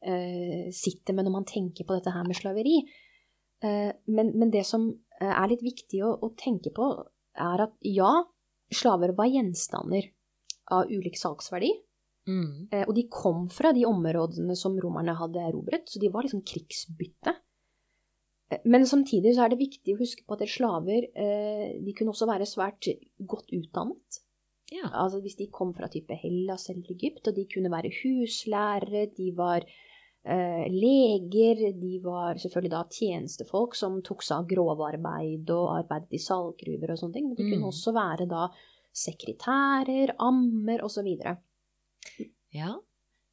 [0.00, 2.78] eh, sitter med når man tenker på dette her med slaveri.
[3.64, 4.88] Eh, men, men det som
[5.20, 6.88] er litt viktig å, å tenke på,
[7.38, 8.10] er at ja,
[8.74, 10.08] slaver var gjenstander
[10.74, 11.70] av ulik salgsverdi.
[12.26, 12.68] Mm.
[12.72, 16.40] Eh, og de kom fra de områdene som romerne hadde erobret, så de var liksom
[16.42, 17.34] krigsbytte.
[18.50, 22.14] Eh, Men samtidig så er det viktig å huske på at slaver eh, de kunne
[22.14, 22.88] også være svært
[23.28, 24.20] godt utdannet.
[24.72, 24.88] Ja.
[24.88, 29.30] Altså Hvis de kom fra type Hellas eller Egypt, og de kunne være huslærere, de
[29.36, 29.60] var
[30.24, 36.94] leger, de var selvfølgelig da tjenestefolk som tok seg av grovarbeid og arbeidet i salggruver
[36.94, 37.50] og sånne ting, men de Mm.
[37.52, 38.46] kunne også være da
[38.94, 41.04] sekretærer, ammer osv.
[42.54, 42.74] ja.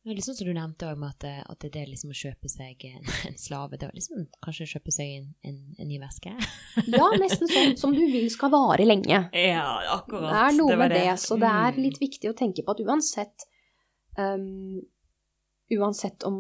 [0.04, 2.50] Det er liksom som du nevnte òg, at, det- at det er liksom å kjøpe
[2.50, 6.00] seg en, en slave Det var liksom kanskje å kjøpe seg en, en, en ny
[6.02, 6.32] veske?
[6.98, 9.20] Ja, nesten sånn som du vil skal vare lenge.
[9.38, 9.68] Ja,
[10.00, 10.32] akkurat.
[10.32, 11.84] Det er noe var med det, så det er Mm.
[11.86, 13.46] litt viktig å tenke på at uansett
[14.18, 14.82] um,
[15.72, 16.36] Uansett om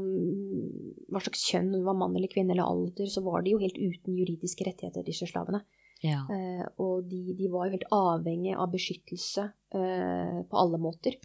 [1.08, 3.62] hva slags kjønn, om det var mann eller kvinne eller alder, så var de jo
[3.62, 5.62] helt uten juridiske rettigheter, disse slavene.
[6.04, 6.26] Ja.
[6.28, 9.46] Uh, og de, de var jo helt avhengig av beskyttelse
[9.78, 11.16] uh, på alle måter.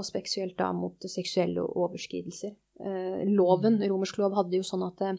[0.00, 2.54] Og spesielt da mot seksuelle overskridelser.
[2.80, 5.18] Eh, loven, romersk lov, hadde jo sånn at eh,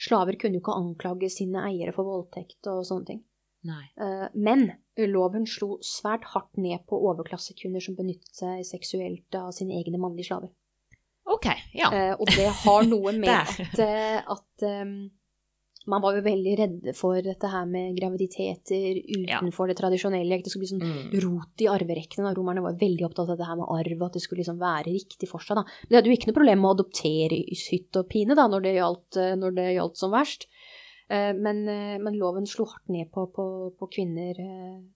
[0.00, 3.20] slaver kunne jo ikke anklage sine eiere for voldtekt og sånne ting.
[3.68, 3.84] Nei.
[4.00, 4.70] Eh, Men
[5.12, 10.30] loven slo svært hardt ned på overklassekunder som benyttet seg seksuelt av sine egne mannlige
[10.32, 10.52] slaver.
[11.32, 11.92] Ok, ja.
[12.18, 14.64] Og det har noe med at, at
[15.90, 20.38] man var jo veldig redde for dette her med graviditeter utenfor det tradisjonelle.
[20.38, 21.14] At det skulle bli sånn Mm.
[21.24, 22.34] rot i arverekkene.
[22.36, 25.28] Romerne var veldig opptatt av det her med arv, at det skulle liksom være riktig
[25.28, 25.56] for seg.
[25.56, 25.64] da.
[25.64, 28.46] Men de hadde jo ikke noe problem med å adoptere i hytt og pine da,
[28.46, 30.46] når det gjaldt, eh, når det gjaldt som verst.
[31.10, 34.34] Eh, men, eh, men, loven slo hardt ned på, på, på kvinner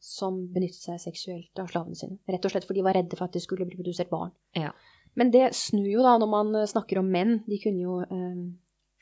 [0.01, 2.18] som benyttet seg seksuelt av slavene sine.
[2.28, 4.30] Rett og slett fordi de var redde for at det skulle bli produsert barn.
[4.55, 4.70] Ja.
[5.16, 7.43] Men det snur jo da når man snakker om menn.
[7.47, 8.53] De kunne jo øh,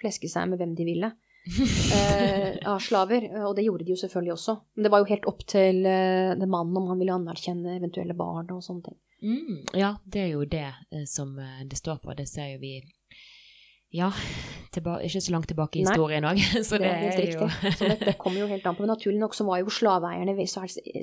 [0.00, 1.12] fleske seg med hvem de ville
[1.44, 3.28] eh, av slaver.
[3.44, 4.56] Og det gjorde de jo selvfølgelig også.
[4.74, 8.16] Men det var jo helt opp til eh, den mannen om han ville anerkjenne eventuelle
[8.18, 9.00] barn og sånne ting.
[9.24, 10.68] Mm, ja, det er jo det
[11.08, 12.12] som det står på.
[12.16, 12.74] Det ser jo vi
[13.94, 14.08] ja,
[14.74, 16.40] ikke så langt tilbake i historien òg.
[16.66, 18.82] Så det, det er, helt jo så det, det kommer jo helt an på.
[18.82, 20.34] Men naturlig nok så var jo slaveeierne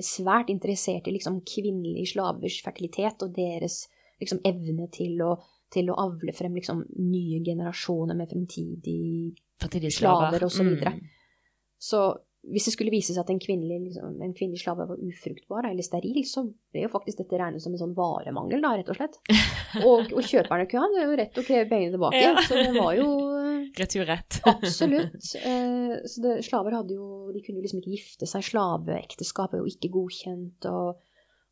[0.04, 3.86] svært interessert i liksom kvinnelige slavers fertilitet og deres
[4.20, 5.38] liksom evne til å,
[5.72, 9.32] til å avle frem liksom nye generasjoner med fremtidige
[9.70, 10.56] slaver osv.
[10.56, 10.94] Så, videre.
[10.96, 11.08] mm.
[11.78, 12.02] så
[12.50, 15.86] hvis det skulle vise seg at en kvinnelig, liksom, en kvinnelig, slave var ufruktbar eller
[15.86, 16.42] steril, så
[16.74, 19.20] ble jo faktisk dette regnet som en sånn varemangel, da, rett og slett.
[19.86, 22.18] Og, og kjøperne kunne jo rett å kreve pengene tilbake.
[22.20, 22.34] Ja.
[22.44, 23.06] Så det var jo
[23.80, 24.40] Returrett.
[24.50, 25.30] absolutt.
[25.38, 28.44] Eh, så det, slaver hadde jo De kunne jo liksom ikke gifte seg.
[28.50, 30.68] Slaveekteskap er jo ikke godkjent.
[30.68, 30.98] Og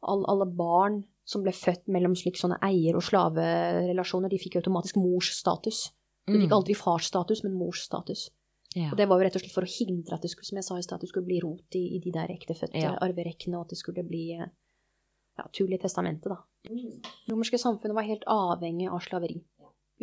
[0.04, 5.00] all, alle barn som ble født mellom slik sånne eier- og slaverelasjoner, de fikk automatisk
[5.00, 5.86] morsstatus.
[6.28, 6.56] De fikk mm.
[6.58, 8.28] aldri farsstatus, men morsstatus.
[8.76, 8.92] Ja.
[8.92, 10.66] Og det var jo rett og slett for å hindre at det skulle, som jeg
[10.66, 12.92] sa i sted, at det skulle bli rot i, i de der ektefødte ja.
[13.02, 16.38] arverekkene, og at det skulle bli ja, tull i testamentet, da.
[16.70, 17.00] Mm.
[17.02, 19.40] Det romerske samfunnet var helt avhengig av slaveri.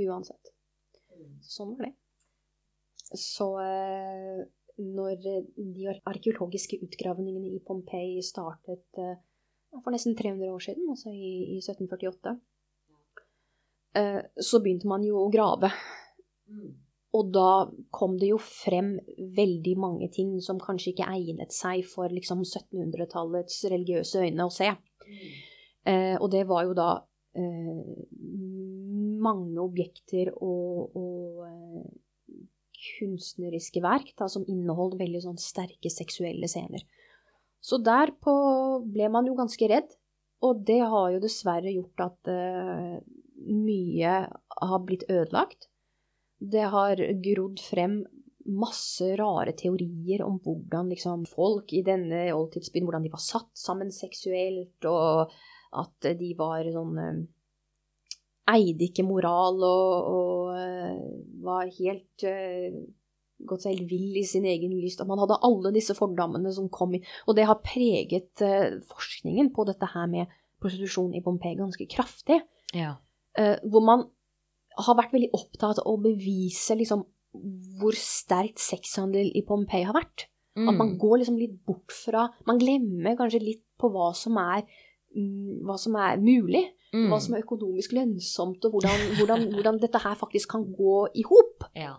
[0.04, 0.52] Uansett.
[1.48, 1.94] Sånn var det.
[3.16, 4.42] Så eh,
[4.84, 9.16] når de arkeologiske utgravningene i Pompeii startet eh,
[9.78, 12.36] for nesten 300 år siden, altså i, i 1748,
[14.02, 15.72] eh, så begynte man jo å grave.
[16.48, 16.76] Mm.
[17.18, 17.50] Og da
[17.96, 18.98] kom det jo frem
[19.38, 24.74] veldig mange ting som kanskje ikke egnet seg for liksom 1700-tallets religiøse øyne å se.
[25.08, 25.30] Mm.
[25.88, 26.90] Eh, og det var jo da
[27.40, 27.86] eh,
[29.24, 31.88] mange objekter og, og eh,
[32.98, 36.84] kunstneriske verk da, som inneholdt veldig sånn sterke seksuelle scener.
[37.64, 38.34] Så derpå
[38.86, 39.96] ble man jo ganske redd,
[40.46, 43.00] og det har jo dessverre gjort at eh,
[43.48, 45.70] mye har blitt ødelagt.
[46.38, 48.02] Det har grodd frem
[48.48, 53.92] masse rare teorier om hvordan liksom, folk i denne oldtidsbyen hvordan de var satt sammen
[53.94, 55.34] seksuelt, og
[55.78, 57.26] at de var sånn eh,
[58.48, 61.00] Eide ikke moral og, og uh,
[61.44, 62.78] var helt uh,
[63.44, 65.02] gått seg helt vill i sin egen lyst.
[65.04, 67.04] Og man hadde alle disse fordommene som kom inn.
[67.28, 70.32] Og det har preget uh, forskningen på dette her med
[70.64, 72.40] prostitusjon i Pompeii ganske kraftig.
[72.72, 72.96] Ja.
[73.68, 74.02] hvor man
[74.78, 77.04] har vært veldig opptatt av å bevise liksom,
[77.82, 80.28] hvor sterkt sexhandel i Pompeii har vært.
[80.58, 80.72] Mm.
[80.72, 80.98] At man mm.
[81.02, 84.64] går liksom litt bort fra Man glemmer kanskje litt på hva som er,
[85.14, 86.64] mm, hva som er mulig.
[86.96, 87.10] Mm.
[87.12, 91.26] Hva som er økonomisk lønnsomt, og hvordan, hvordan, hvordan dette her faktisk kan gå i
[91.28, 91.68] hop.
[91.78, 91.96] Ja.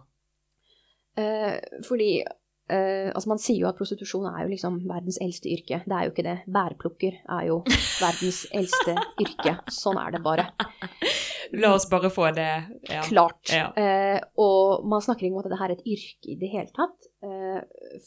[1.18, 5.80] Eh, fordi eh, altså Man sier jo at prostitusjon er jo liksom verdens eldste yrke.
[5.84, 6.36] Det er jo ikke det.
[6.46, 7.62] Bærplukker er jo
[8.04, 9.58] verdens eldste yrke.
[9.74, 10.48] Sånn er det bare.
[11.56, 12.50] La oss bare få det
[12.90, 13.02] ja.
[13.06, 13.50] klart.
[13.52, 13.68] Ja.
[13.78, 17.10] Eh, og man snakker ikke om at dette er et yrke i det hele tatt.
[17.24, 17.60] Eh,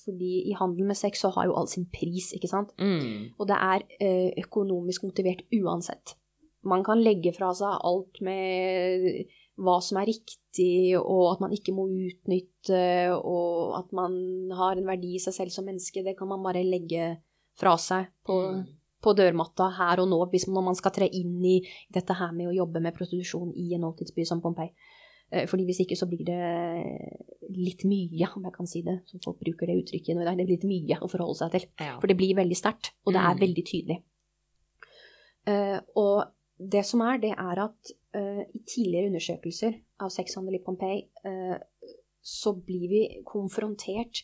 [0.03, 2.73] fordi i handel med sex så har jo all sin pris, ikke sant.
[2.81, 3.31] Mm.
[3.37, 6.15] Og det er eh, økonomisk motivert uansett.
[6.67, 9.07] Man kan legge fra seg alt med
[9.61, 12.83] hva som er riktig, og at man ikke må utnytte,
[13.17, 14.13] og at man
[14.57, 16.05] har en verdi i seg selv som menneske.
[16.05, 17.15] Det kan man bare legge
[17.57, 18.61] fra seg på mm
[19.01, 21.59] på dørmatta her og nå hvis man, når man skal tre inn i
[21.93, 24.71] dette her med å jobbe med prostitusjon i en oldtidsby som Pompeii.
[25.31, 26.41] Eh, fordi hvis ikke så blir det
[27.55, 30.37] litt mye, om jeg kan si det, som folk bruker det uttrykket nå i dag.
[30.37, 31.67] Det blir litt mye å forholde seg til.
[31.79, 31.95] Ja.
[32.01, 33.41] For det blir veldig sterkt, og det er mm.
[33.45, 33.99] veldig tydelig.
[35.49, 40.61] Uh, og det som er, det er at uh, i tidligere undersøkelser av sexhandel i
[40.61, 41.57] Pompeii, uh,
[42.21, 44.21] så blir vi konfrontert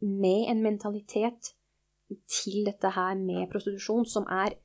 [0.00, 1.52] med en mentalitet
[2.30, 4.56] til dette her med prostitusjon som er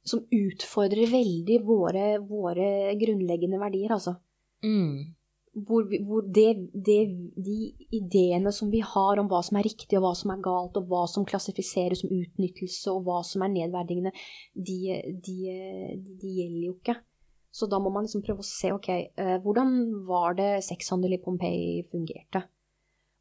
[0.00, 4.14] Som utfordrer veldig våre, våre grunnleggende verdier, altså.
[4.64, 5.12] Mm.
[5.66, 6.96] Hvor, hvor det, det,
[7.36, 7.56] de
[7.92, 10.88] ideene som vi har om hva som er riktig og hva som er galt, og
[10.88, 14.14] hva som klassifiseres som utnyttelse og hva som er nedverdigende,
[14.54, 14.78] de,
[15.20, 15.36] de,
[16.00, 16.96] de gjelder jo ikke.
[17.52, 18.88] Så da må man liksom prøve å se ok,
[19.20, 19.76] eh, hvordan
[20.08, 22.44] var det sexhandel i Pompeii fungerte?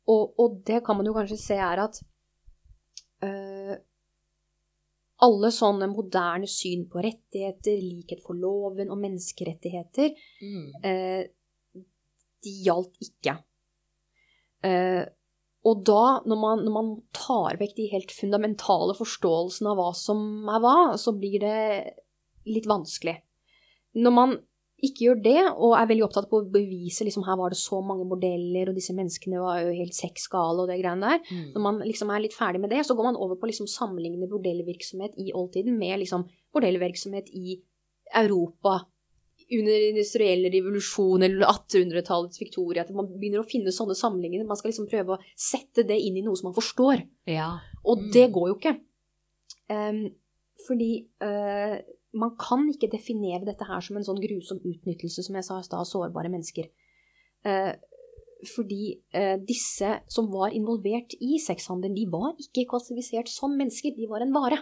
[0.10, 2.00] Og, og, det kan man jo kanskje se er at
[5.26, 10.68] alle sånne moderne syn på rettigheter, likhet for loven og menneskerettigheter, mm.
[10.86, 11.84] uh,
[12.40, 13.36] de gjaldt ikke.
[14.64, 15.04] Uh,
[15.68, 20.22] og da, når man, når man, tar vekk de helt fundamentale forståelsene av hva som
[20.48, 21.60] er hva, så blir det
[22.48, 23.18] litt vanskelig.
[24.00, 24.38] Når man
[24.86, 27.80] ikke gjør det, og er veldig opptatt på å bevise liksom her var det så
[27.86, 31.24] mange bordeller, og disse menneskene var jo helt sexgale og det greiene der.
[31.30, 31.50] Mm.
[31.56, 34.30] Når man liksom er litt ferdig med det, så går man over på liksom sammenligne
[34.32, 37.60] bordellvirksomhet i oldtiden med liksom bordellvirksomhet i
[38.16, 38.80] Europa
[39.50, 42.84] under industriell revolusjon eller 1800-tallets Victoria.
[42.84, 44.46] At man begynner å finne sånne sammenligninger.
[44.46, 47.02] Man skal liksom prøve å sette det inn i noe som man forstår.
[47.30, 47.56] Ja.
[47.84, 48.12] Og Mm.
[48.14, 48.76] det går jo ikke.
[49.70, 50.04] Um,
[50.68, 51.80] fordi eh,
[52.14, 55.68] man kan ikke definere dette her som en sånn grusom utnyttelse, som jeg sa i
[55.68, 56.70] stad, av sårbare mennesker.
[57.46, 57.74] Eh,
[58.56, 64.08] fordi eh, disse som var involvert i sexhandelen, de var ikke klassifisert som mennesker, de
[64.10, 64.62] var en vare.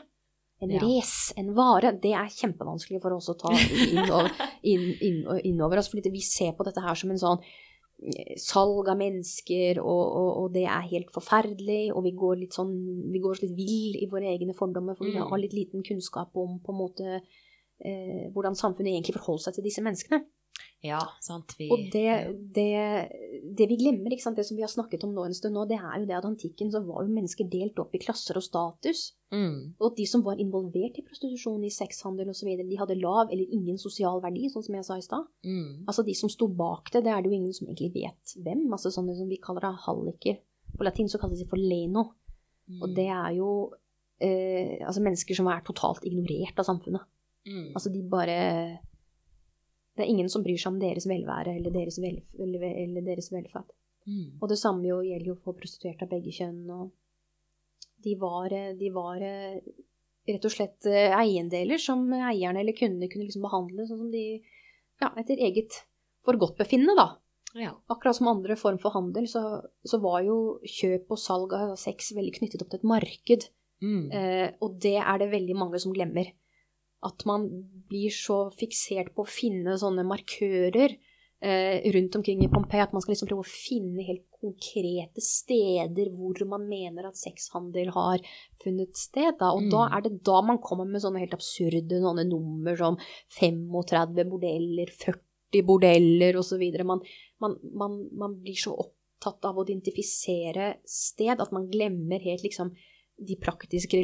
[0.59, 0.79] En Ja.
[0.81, 1.91] res, en vare.
[2.01, 3.99] Det er kjempevanskelig for oss å ta inn,
[4.71, 7.43] inn, inn, innover oss, fordi vi ser på dette her som en sånn
[8.37, 12.73] salg av mennesker, og, og, og det er helt forferdelig, og vi går litt sånn
[13.11, 15.27] Vi går litt vill i våre egne fordommer, for vi Mm.
[15.31, 19.63] har litt liten kunnskap om på en måte eh, hvordan samfunnet egentlig forholder seg til
[19.65, 20.21] disse menneskene.
[20.85, 21.55] Ja, sant.
[21.57, 22.09] Vi, Og det,
[22.53, 22.71] det,
[23.57, 25.63] det vi glemmer, ikke sant, det som vi har snakket om nå en stund nå,
[25.69, 28.45] det er jo det at antikken så var jo mennesker delt opp i klasser og
[28.45, 29.01] status.
[29.33, 29.79] mm.
[29.79, 33.57] Og at de som var involvert i prostitusjon, i sexhandel osv., de hadde lav eller
[33.57, 35.25] ingen sosial verdi, sånn som jeg sa i stad.
[35.47, 35.87] Mm.
[35.89, 38.67] Altså de som sto bak det, det er det jo ingen som egentlig vet hvem.
[38.69, 40.39] Altså sånne som vi kaller det halliker.
[40.77, 42.11] På latin så kalles de for leno.
[42.69, 42.81] Mm.
[42.83, 43.51] Og det er jo
[44.21, 47.09] eh, altså mennesker som er totalt ignorert av samfunnet.
[47.49, 47.71] mm.
[47.73, 48.37] Altså de bare
[49.97, 53.73] Det er ingen som bryr seg om deres velvære eller deres, velf eller, deres velferd.
[54.05, 54.37] mm.
[54.39, 56.63] Og det samme jo gjelder jo for prostituerte av begge kjønn.
[56.69, 56.91] Og
[58.05, 59.57] de var, de var eh,
[60.27, 64.25] rett og slett eh, eiendeler som eierne eller kundene kunne liksom behandle sånn som de
[65.01, 65.75] Ja, etter eget
[66.25, 67.07] forgodtbefinnende, da.
[67.57, 67.75] ja.
[67.93, 69.43] Akkurat som andre form for handel, så,
[69.85, 73.45] så var jo kjøp og salg av sex veldig knyttet opp til et marked.
[73.85, 74.07] Mm.
[74.09, 76.33] Eh, og det er det veldig mange som glemmer.
[77.05, 77.47] At man
[77.89, 80.95] blir så fiksert på å finne sånne markører
[81.39, 86.09] eh, rundt omkring i Pompeii at man skal liksom prøve å finne helt konkrete steder
[86.13, 88.21] hvor man mener at sexhandel har
[88.63, 89.35] funnet sted.
[89.39, 89.51] Da.
[89.53, 89.69] Og Mm.
[89.69, 92.97] da er det da man kommer med sånne helt absurde sånne nummer som
[93.39, 96.61] 35 bordeller, 40 bordeller osv.
[96.83, 97.01] Man,
[97.39, 102.73] man, man, man blir så opptatt av å identifisere sted at man glemmer helt liksom
[103.18, 103.97] de praktiske,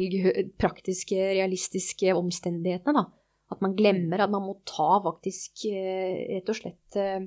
[0.58, 3.04] praktiske, realistiske omstendighetene, da.
[3.52, 7.26] At man glemmer at man må ta faktisk eh, rett og slett eh,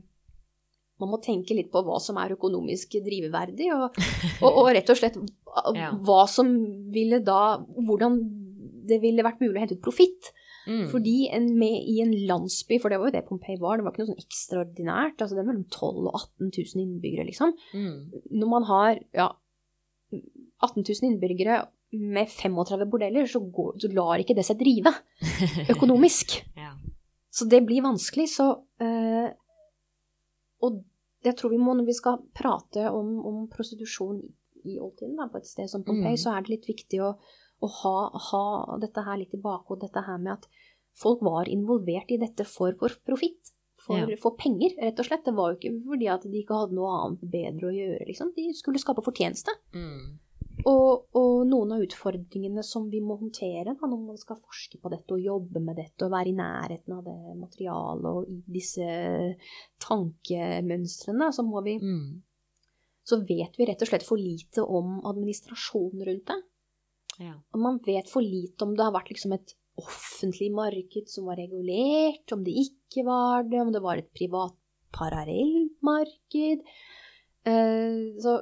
[1.00, 3.94] Man må tenke litt på hva som er økonomisk driveverdig, og,
[4.44, 6.50] og, og rett og slett hva- som
[6.92, 8.18] ville da Hvordan
[8.88, 10.32] det ville vært mulig å hente ut profitt.
[10.68, 10.86] Mm.
[10.92, 13.94] Fordi en, med, i en landsby, for det var jo det Pompeii var, det var
[13.94, 15.22] ikke noe sånn ekstraordinært.
[15.22, 17.98] altså Det er mellom 12 og 18 000 innbyggere, liksom Mm.
[18.42, 19.28] når man har ja,
[20.12, 21.62] 18 000 innbyggere
[21.94, 24.92] med 35 bordeller, så, går, så lar ikke det seg drive
[25.74, 26.40] økonomisk.
[26.58, 26.74] ja.
[27.38, 28.26] Så det blir vanskelig.
[28.34, 28.46] Så
[28.82, 29.28] uh,
[30.66, 30.80] Og
[31.26, 34.22] jeg tror vi må, når vi skal prate om, om prostitusjon
[34.68, 36.22] i oldtiden, da, på et sted som Pompeii, Mm.
[36.24, 37.12] så er det litt viktig å,
[37.62, 37.94] å ha,
[38.32, 40.48] ha dette her litt i bakhodet, dette her med at
[40.98, 43.54] folk var involvert i dette for, for profitt.
[43.86, 44.18] For, Ja.
[44.20, 45.24] for penger, rett og slett.
[45.24, 48.34] Det var jo ikke fordi at de ikke hadde noe annet bedre å gjøre, liksom.
[48.36, 49.54] De skulle skape fortjeneste.
[49.78, 50.18] Mm.
[50.68, 54.92] Og, og noen av utfordringene som vi må håndtere da, når man skal forske på
[54.92, 58.88] dette og jobbe med dette og være i nærheten av det materialet og i disse
[59.86, 62.22] tankemønstrene, så, må vi, Mm.
[63.08, 66.42] så vet vi rett og slett for lite om administrasjonen rundt det.
[67.24, 67.38] Ja.
[67.54, 71.38] Og man vet for lite om det har vært liksom et offentlig marked som var
[71.40, 74.58] regulert, om det ikke var det, om det var et privat
[74.92, 76.64] parallelt marked.
[77.46, 78.40] Eh, så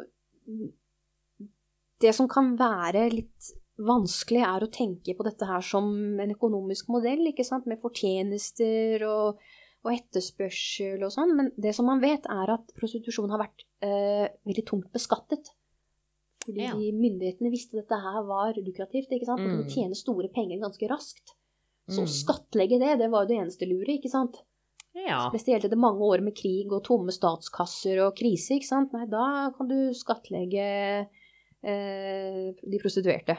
[2.06, 3.52] det som kan være litt
[3.82, 5.90] vanskelig, er å tenke på dette her som
[6.24, 9.42] en økonomisk modell, ikke sant, med fortjenester og,
[9.84, 11.34] og etterspørsel og sånn.
[11.36, 15.52] Men det som man vet, er at prostitusjon har vært eh, veldig tungt beskattet.
[16.46, 16.76] Fordi Ja.
[16.78, 19.42] myndighetene visste at dette her var lukrativt, ikke sant.
[19.42, 19.64] Man Mm.
[19.64, 21.34] kunne tjene store penger ganske raskt.
[21.90, 22.16] Så å Mm.
[22.22, 24.42] skattlegge det, det var jo det eneste lure, ikke sant.
[24.96, 25.30] ja.
[25.30, 28.94] Spesielt etter mange år med krig og tomme statskasser og krise, ikke sant.
[28.94, 31.08] Nei, da kan du skattlegge
[31.66, 33.36] de prostituerte.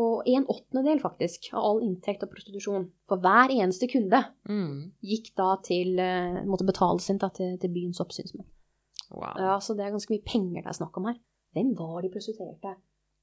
[0.00, 4.90] Og en åttendedel, faktisk, av all inntekt av prostitusjon for hver eneste kunde Mm.
[5.02, 8.46] gikk da til eh, Måtte betales inn da, til, til byens oppsynsmenn.
[9.14, 9.36] Wow.
[9.38, 11.20] Ja, så det er ganske mye penger det er snakk om her.
[11.54, 12.72] Hvem var de prostituerte?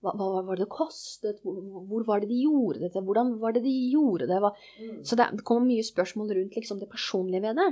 [0.02, 1.42] Hva, hva var det det kostet?
[1.44, 1.60] Hvor,
[1.90, 3.04] hvor var det de gjorde dette?
[3.04, 4.40] Hvordan var det de gjorde det?
[4.42, 5.04] Hva, Mm.
[5.06, 7.68] så det, det kommer mye spørsmål rundt liksom, det personlige ved det.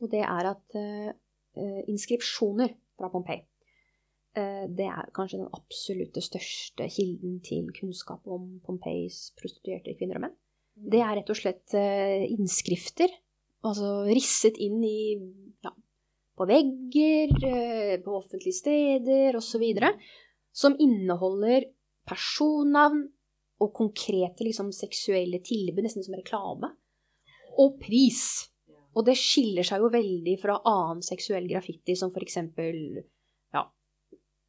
[0.00, 1.10] Og det er at eh,
[1.58, 3.44] eh, inskripsjoner fra Pompeii eh,
[4.36, 10.36] det er kanskje den absolutte største kilden til kunnskap om Pompeis prostituerte kvinner og menn.
[10.76, 13.08] Det er rett og slett eh, innskrifter.
[13.66, 15.16] altså risset inn i
[15.64, 15.72] ja,
[16.36, 19.64] på vegger, eh, på offentlige steder osv.,
[20.52, 21.70] som inneholder
[22.06, 23.06] personnavn
[23.60, 26.74] og konkrete liksom, seksuelle tilbud, nesten som reklame,
[27.56, 28.52] og pris.
[28.96, 33.02] Og det skiller seg jo veldig fra annen seksuell graffiti, som ja,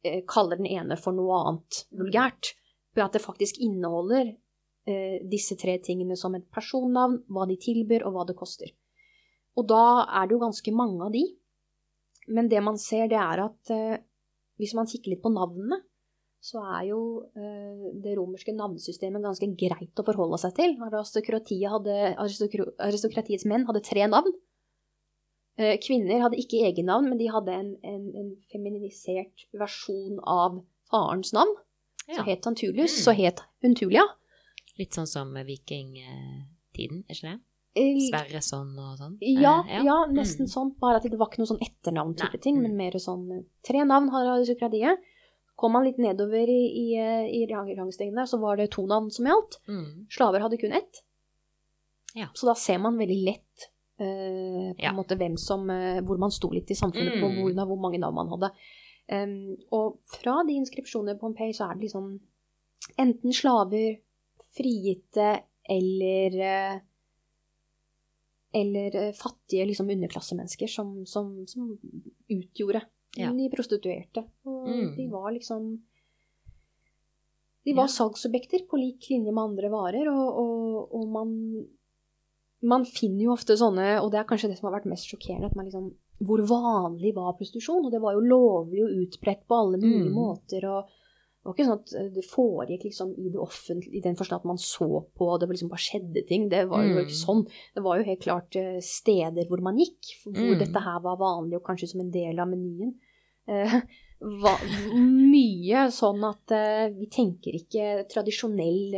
[0.04, 2.52] eh, kaller den ene for noe annet vulgært,
[2.96, 8.06] ved at det faktisk inneholder eh, disse tre tingene som et personnavn, hva de tilbyr,
[8.06, 8.72] og hva det koster.
[9.58, 11.24] Og da er det jo ganske mange av de.
[12.28, 14.00] Men det man ser, det er at eh,
[14.58, 15.80] hvis man kikker litt på navnene,
[16.38, 17.00] så er jo
[17.34, 20.70] eh, det romerske navnesystemet ganske greit å forholde seg til.
[20.78, 24.32] Aristokratiets menn hadde tre navn.
[25.58, 31.32] Eh, kvinner hadde ikke egennavn, men de hadde en, en, en feminisert versjon av farens
[31.34, 31.56] navn.
[32.06, 32.20] Ja.
[32.20, 33.02] Så het Tantulius, mm.
[33.02, 34.04] så het hun Tulia.
[34.78, 37.38] Litt sånn som vikingtiden, er ikke det?
[38.08, 39.16] Sverre sånn og sånn?
[39.22, 39.82] Ja, ja.
[39.86, 40.52] ja nesten mm.
[40.52, 40.70] sånn.
[40.80, 42.78] Bare at det var ikke noe sånn etternavn-type ting, men mm.
[42.78, 43.26] mer sånn
[43.66, 45.02] Tre navn har aristokratiet.
[45.58, 46.86] Kom man litt nedover i, i,
[47.34, 49.58] i rangstegene, så var det to navn som gjaldt.
[49.66, 50.06] Mm.
[50.14, 51.02] Slaver hadde kun ett.
[52.14, 52.30] Ja.
[52.38, 53.68] Så da ser man veldig lett
[54.00, 54.90] uh, på ja.
[54.90, 57.22] en måte hvem som, uh, hvor man sto litt i samfunnet, mm.
[57.22, 58.52] på hvor, hvor, mange navn man hadde.
[59.08, 62.12] Um, og fra de inskripsjonene på Pompeii så er det liksom
[63.00, 64.02] enten slaver,
[64.56, 65.32] frigitte
[65.68, 66.84] eller uh,
[68.58, 71.74] eller fattige liksom underklassemennesker som, som, som
[72.32, 72.80] utgjorde
[73.16, 73.30] ja.
[73.32, 74.24] De prostituerte.
[74.46, 74.90] Og mm.
[74.96, 75.70] de var liksom
[77.64, 77.92] De var ja.
[77.92, 81.32] salgsobjekter på lik linje med andre varer, og, og, og, man
[82.66, 85.50] Man finner jo ofte sånne, og det er kanskje det som har vært mest sjokkerende,
[85.50, 85.92] at man liksom
[86.26, 87.84] Hvor vanlig var prostitusjon?
[87.86, 90.16] Og det var jo lovlig og utbredt på alle mulige mm.
[90.16, 90.64] måter.
[90.66, 90.88] og
[91.38, 94.42] det var ikke sånn at eh, det foregikk liksom i det offentlige i den forstand
[94.42, 96.48] at man så på, og det liksom bare skjedde ting.
[96.50, 96.98] Det var jo mm.
[97.04, 97.44] ikke sånn.
[97.76, 100.58] Det var jo helt klart eh, steder hvor man gikk, hvor mm.
[100.60, 102.92] dette her var vanlig, og kanskje som en del av menyen.
[103.48, 103.78] Eh,
[104.42, 104.64] var
[104.98, 106.52] mye sånn at
[106.96, 108.96] vi tenker ikke tradisjonell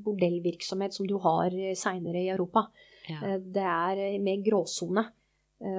[0.00, 2.62] bordellvirksomhet som du har seinere i Europa.
[3.08, 3.36] Ja.
[3.38, 5.06] Det er mer gråsone.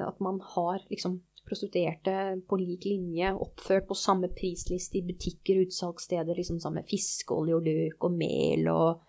[0.07, 5.69] At man har liksom prostituerte på lik linje, oppført på samme prisliste i butikker og
[5.69, 9.05] utsalgssteder, liksom sammen med fiskeolje og løk og mel og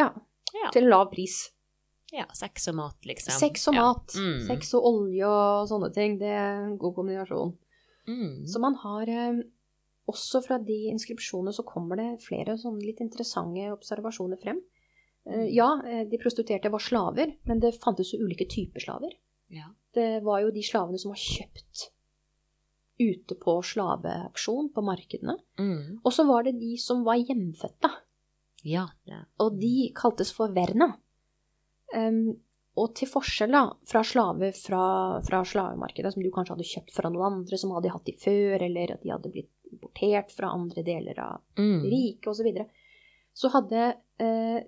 [0.00, 0.08] ja,
[0.54, 1.40] ja, til en lav pris.
[2.14, 3.34] Ja, sex og mat, liksom.
[3.34, 4.14] Sex og mat.
[4.14, 4.22] Ja.
[4.22, 4.46] Mm.
[4.46, 6.20] Sex og olje og sånne ting.
[6.20, 7.52] Det er en god kombinasjon.
[8.06, 8.46] Mm.
[8.46, 9.40] Så man har eh,
[10.06, 14.60] Også fra de inskripsjonene så kommer det flere sånne litt interessante observasjoner frem.
[15.26, 19.12] Eh, ja, eh, de prostituerte var slaver, men det fantes jo ulike typer slaver.
[19.48, 19.68] Ja.
[19.94, 21.90] Det var jo de slavene som var kjøpt
[22.96, 25.36] ute på slaveauksjon på markedene.
[25.60, 26.00] Mm.
[26.02, 27.90] Og så var det de som var hjemfødte.
[28.66, 29.24] Ja, ja.
[29.42, 30.94] Og de kaltes for verna.
[31.94, 32.38] Um,
[32.76, 34.86] og til forskjell da, fra slaver fra,
[35.24, 38.64] fra, slavemarkedet, som du kanskje hadde kjøpt fra noen andre som hadde hatt de før,
[38.66, 41.86] eller at de hadde blitt importert fra andre deler av mm.
[41.86, 42.66] riket osv., så, videre,
[43.36, 44.58] så hadde uh,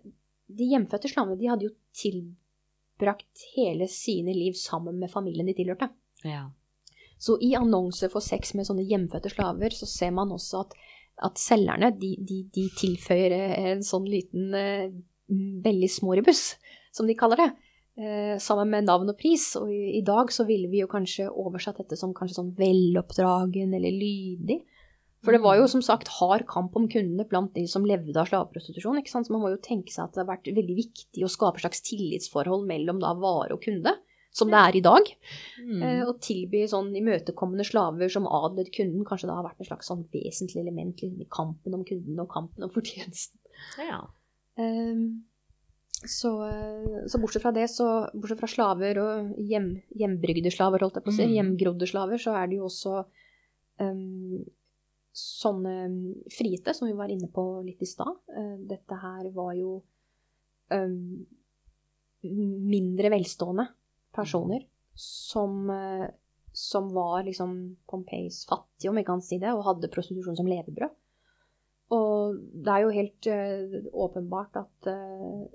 [0.49, 5.91] de hjemfødte slavene de hadde jo tilbrakt hele sine liv sammen med familien de tilhørte.
[6.25, 6.49] Ja.
[7.19, 10.75] Så i annonser for sex med sånne hjemfødte slaver, så ser man også at,
[11.29, 13.35] at selgerne de, de, de, tilføyer
[13.75, 14.87] en sånn liten uh,
[15.65, 16.53] veldig småribus,
[16.95, 17.49] som de kaller det.
[17.99, 19.51] Uh, sammen med navn og pris.
[19.59, 23.75] Og i, i, dag så ville vi jo kanskje oversatt dette som kanskje sånn veloppdragen
[23.75, 24.63] eller lydig.
[25.27, 28.29] For det var jo som sagt hard kamp om kundene blant de som levde av
[28.31, 29.01] slaveprostitusjon.
[29.01, 29.27] ikke sant?
[29.27, 31.65] Så man må jo tenke seg at det har vært veldig viktig å skape et
[31.67, 33.97] slags tillitsforhold mellom da vare og kunde,
[34.35, 35.09] som det er i dag.
[35.59, 35.81] Mm.
[35.83, 39.91] Eh, å tilby sånn imøtekommende slaver som adlet kunden, kanskje da har vært et slags
[39.91, 43.41] sånn vesentlig element liksom, i kampen om kunden og kampen om fortjenesten.
[43.89, 44.05] Ja.
[44.59, 45.25] Um,
[45.99, 46.31] så,
[47.11, 51.11] så, bortsett fra det, så bortsett fra slaver og hjem, hjembrygde slaver, holdt jeg på
[51.11, 51.35] å si, mm.
[51.35, 53.01] hjemgrodde slaver, så er det jo også
[53.83, 54.39] um,
[55.19, 58.15] sånne mm, frigitte, som vi var inne på litt i stad.
[58.35, 59.79] Eh, dette her var jo
[60.75, 61.27] um,
[62.23, 63.69] mindre velstående
[64.15, 64.65] personer
[64.99, 66.07] som, uh,
[66.53, 67.59] som var liksom
[67.91, 70.97] Pompeis fattige, om vi kan si det, og hadde prostitusjon som levebrød.
[71.95, 75.49] Og det er jo helt uh, åpenbart at uh,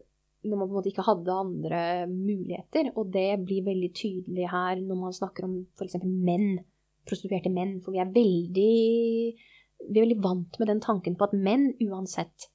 [0.43, 1.81] når man på en måte ikke hadde andre
[2.11, 6.01] muligheter, og det blir veldig tydelig her når man snakker om f.eks.
[6.03, 6.57] menn,
[7.07, 8.71] prostituerte menn, for vi er veldig
[9.83, 12.47] vi er veldig vant med den tanken på at menn uansett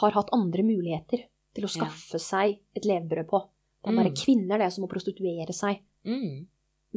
[0.00, 1.22] har hatt andre muligheter
[1.54, 2.22] til å skaffe ja.
[2.22, 3.40] seg et levebrød på.
[3.80, 4.18] Det er bare mm.
[4.18, 5.78] kvinner det som må prostituere seg.
[6.08, 6.46] Mm.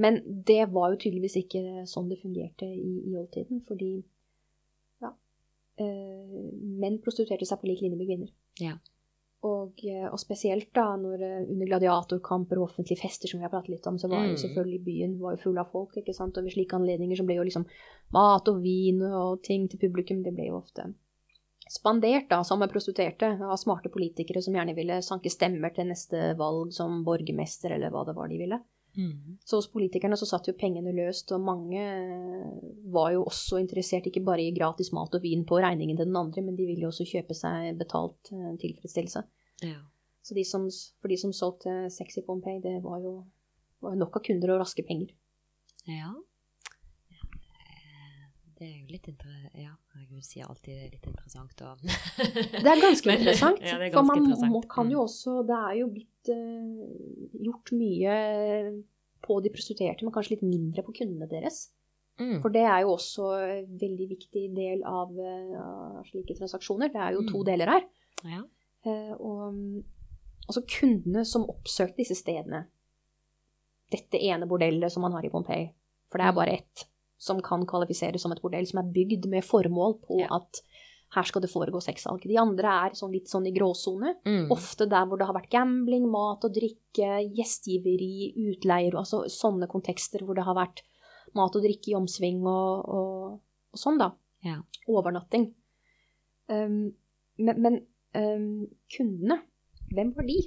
[0.01, 3.91] Men det var jo tydeligvis ikke sånn det fungerte i, i oldtiden, fordi
[5.03, 5.11] ja,
[5.83, 6.39] eh,
[6.81, 8.33] menn prostituerte seg på lik linje med kvinner.
[8.63, 8.77] Ja.
[9.47, 13.53] Og, eh, og, spesielt da når eh, under gladiatorkamper og offentlige fester, som vi har
[13.53, 14.41] pratet litt om, så var jo mm.
[14.41, 15.95] selvfølgelig byen var jo full av folk.
[15.95, 16.35] ikke sant?
[16.35, 17.67] Og ved slike anledninger så ble jo liksom
[18.15, 20.89] mat og vin og ting til publikum, det ble jo ofte
[21.69, 26.73] spandert da, som prostituerte av smarte politikere som gjerne ville sanke stemmer til neste valg
[26.73, 28.57] som borgermester, eller hva det var de ville.
[28.97, 29.37] Mm.
[29.45, 31.83] Så hos politikerne så satt jo pengene løst, og mange
[32.91, 36.19] var jo også interessert ikke bare i gratis mat og vin på regningen til den
[36.19, 39.23] andre, men de ville jo også kjøpe seg betalt eh, tilfredsstillelse.
[39.67, 39.79] Ja.
[40.25, 40.67] Så de som,
[41.01, 43.13] for de som solgte sexy Pompeii, det var jo,
[43.83, 45.13] var nok av kunder og raske penger.
[45.89, 46.11] Ja.
[48.59, 49.71] Det er jo litt interessant Ja,
[50.01, 53.61] jeg sier alltid det er litt interessant og Det er ganske interessant.
[53.63, 54.53] ja, er ganske for man interessant.
[54.53, 55.05] Må, kan jo mm.
[55.05, 58.15] også Det er jo blitt uh, gjort mye
[59.23, 61.65] på de prostituerte, men kanskje litt mindre på kundene deres.
[62.19, 62.37] Mm.
[62.43, 65.55] For det er jo også en veldig viktig del av, uh,
[65.99, 66.91] av slike transaksjoner.
[66.93, 67.31] Det er jo mm.
[67.31, 67.87] to deler her.
[68.27, 68.43] Ja.
[68.87, 69.59] Uh, og
[70.49, 72.65] altså kundene som oppsøkte disse stedene,
[73.91, 75.67] dette ene bordellet som man har i Pompeii,
[76.11, 76.39] for det er mm.
[76.39, 76.88] bare ett
[77.19, 80.29] som kan kvalifiseres som et bordell, som er bygd med formål på ja.
[80.39, 80.61] at
[81.15, 82.23] her skal det foregå sexsalg.
[82.29, 84.13] De andre er sånn litt sånn i gråsone.
[84.27, 84.51] Mm.
[84.53, 90.23] Ofte der hvor det har vært gambling, mat og drikke, gjestgiveri, utleier, altså sånne kontekster
[90.25, 90.83] hvor det har vært
[91.37, 93.39] mat og drikke i omsving og, og,
[93.73, 94.11] og sånn, da.
[94.45, 94.59] Ja.
[94.89, 95.49] Overnatting.
[96.49, 96.93] Um,
[97.41, 97.81] men, men
[98.13, 99.41] um, kundene,
[99.89, 100.39] hvem var de?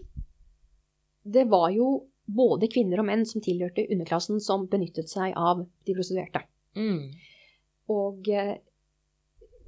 [1.23, 1.91] Det var jo
[2.33, 6.45] både kvinner og menn som tilhørte underklassen, som benyttet seg av de prostituerte.
[6.79, 7.11] Mm.
[7.93, 8.55] Og eh,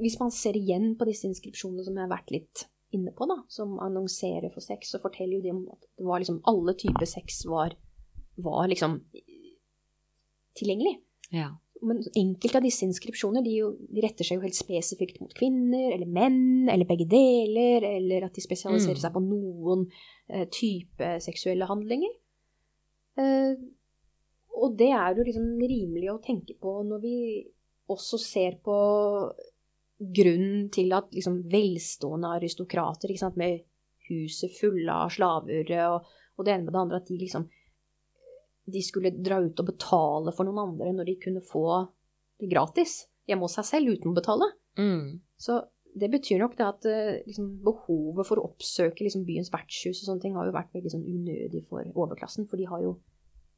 [0.00, 3.40] hvis man ser igjen på disse inskripsjonene som jeg har vært litt inne på, da,
[3.50, 7.08] som annonserer for sex, så forteller jo de om at det var liksom alle typer
[7.10, 7.74] sex var,
[8.38, 9.00] var liksom
[10.58, 10.96] tilgjengelig.
[11.34, 11.50] Ja.
[11.84, 15.92] Men enkelte av disse inskripsjonene de, jo, de, retter seg jo helt spesifikt mot kvinner
[15.92, 19.02] eller menn, eller begge deler, eller at de spesialiserer mm.
[19.02, 19.88] seg på noen
[20.30, 22.14] eh, type seksuelle handlinger.
[23.14, 23.58] Uh,
[24.54, 27.16] og det er jo liksom rimelig å tenke på når vi
[27.90, 28.76] også ser på
[30.14, 33.62] grunnen til at liksom velstående aristokrater sant, med
[34.08, 37.46] huset fulle av slaver og, og, det ene med det andre, at de liksom
[38.64, 41.66] de skulle dra ut og betale for noen andre når de kunne få
[42.40, 44.48] det gratis hjemme hos seg selv uten å betale.
[44.80, 45.20] Mm.
[45.40, 45.58] Så
[45.94, 50.08] det betyr nok det at eh, liksom, behovet for å oppsøke liksom, byens vertshus og
[50.08, 52.96] sånne ting har jo vært veldig sånn, unødig for overklassen, for de har jo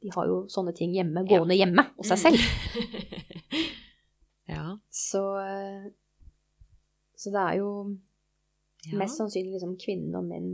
[0.03, 1.65] de har jo sånne ting hjemme, gående ja.
[1.65, 2.41] hjemme hos seg selv.
[4.53, 4.65] ja.
[4.93, 5.87] Så, eh,
[7.17, 7.69] så det er jo
[8.87, 8.97] ja.
[9.01, 10.51] mest sannsynlig liksom kvinner og menn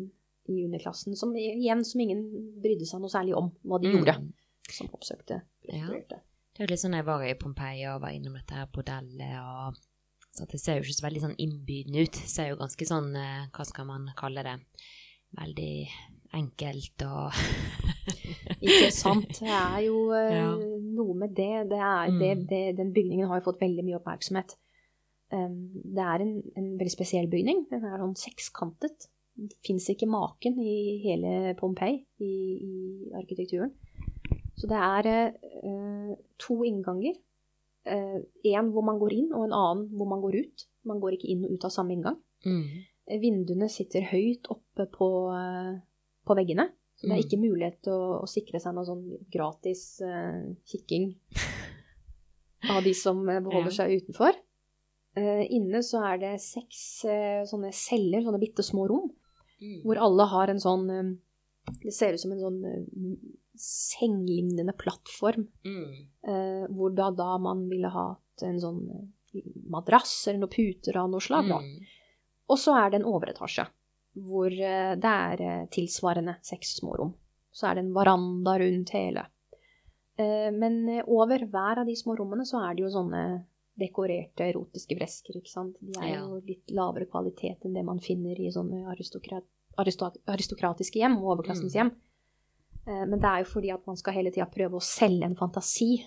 [0.52, 2.24] i underklassen som igjen som ingen
[2.64, 3.98] brydde seg noe særlig om hva de mm.
[3.98, 4.16] gjorde,
[4.68, 6.20] som oppsøkte prostituerte.
[6.20, 6.30] Ja.
[6.54, 9.40] Det er jo litt sånn jeg var i Pompeii og var innom dette her bordellet
[9.42, 9.80] og
[10.34, 12.16] så Det ser jo ikke så veldig sånn innbydende ut.
[12.18, 14.56] Det ser jo ganske sånn, eh, hva skal man kalle det,
[15.38, 15.76] veldig
[16.34, 17.38] enkelt og
[18.64, 19.40] Ikke sant.
[19.40, 20.50] Det er jo uh, ja.
[20.98, 21.70] noe med det.
[21.72, 22.20] det, er, mm.
[22.20, 24.56] det, det den bygningen har jo fått veldig mye oppmerksomhet.
[25.34, 27.66] Um, det er en, en, veldig spesiell bygning.
[27.72, 29.10] Den er sånn sekskantet.
[29.34, 32.74] Det fins ikke maken i hele Pompeii i, i,
[33.18, 33.74] arkitekturen.
[34.60, 35.10] Så det er
[35.66, 37.18] uh, to innganger.
[37.84, 40.68] Én uh, hvor man går inn, og en annen hvor man går ut.
[40.88, 42.20] Man går ikke inn og ut av samme inngang.
[42.46, 42.86] Mm.
[43.20, 45.08] Vinduene sitter høyt oppe på,
[46.24, 46.70] på veggene.
[47.04, 47.26] Det er mm.
[47.26, 50.40] ikke mulighet til å, å sikre seg noe sånn gratis uh,
[50.72, 51.10] kikking
[52.74, 54.38] av de som eh, beholder seg utenfor.
[55.20, 59.12] Uh, inne så er det seks uh, sånne celler, sånne bitte små rom,
[59.60, 59.82] mm.
[59.84, 60.88] hvor alle har en sånn
[61.84, 62.64] Det ser ut som en sånn
[63.60, 66.72] senglignende plattform, mm.
[66.76, 68.82] hvor da, da, man ville hatt en sånn
[69.72, 71.52] madrass eller noen puter av noe slag.
[71.54, 71.86] Mm.
[72.52, 73.68] Og så er det en overetasje
[74.14, 77.14] hvor eh, det er eh, tilsvarende seks små rom.
[77.54, 79.26] Så er det en veranda rundt hele.
[80.18, 83.24] Eh, men over hver av de små rommene så er det jo sånne
[83.80, 85.80] dekorerte erotiske fresker, ikke sant.
[85.82, 89.48] De er jo litt lavere kvalitet enn det man finner i sånne aristokrat,
[89.82, 91.78] aristokratiske hjem, overklassens mm.
[91.80, 91.94] hjem.
[92.86, 96.04] Men det er jo fordi at man skal hele tida prøve å selge en fantasi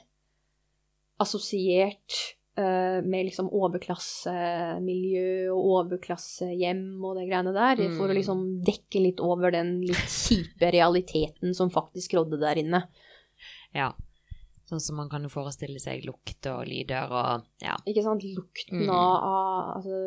[1.18, 7.98] assosiert med liksom overklassemiljø og overklassehjem og det greiene der, mm.
[7.98, 12.80] for å liksom dekke litt over den litt kjipe realiteten som faktisk rådde der inne.
[13.76, 13.90] Ja.
[14.66, 17.76] Sånn som man kan jo forestille seg lukt og lyder og ja.
[17.86, 18.24] Ikke sant.
[18.34, 18.90] Lukten mm.
[18.90, 20.00] av altså,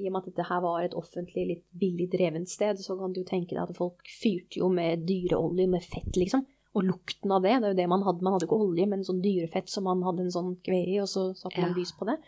[0.00, 3.14] I og med at dette her var et offentlig, litt billig drevent sted, så kan
[3.14, 6.42] du jo tenke deg at folk fyrte jo med dyreolje, med fett, liksom.
[6.74, 8.24] Og lukten av det, det er jo det man hadde.
[8.26, 11.10] Man hadde ikke olje, men sånn dyrefett som man hadde en sånn kve i, og
[11.10, 12.18] så satte man lys på det.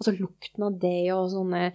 [0.00, 1.66] Altså lukten av det og sånne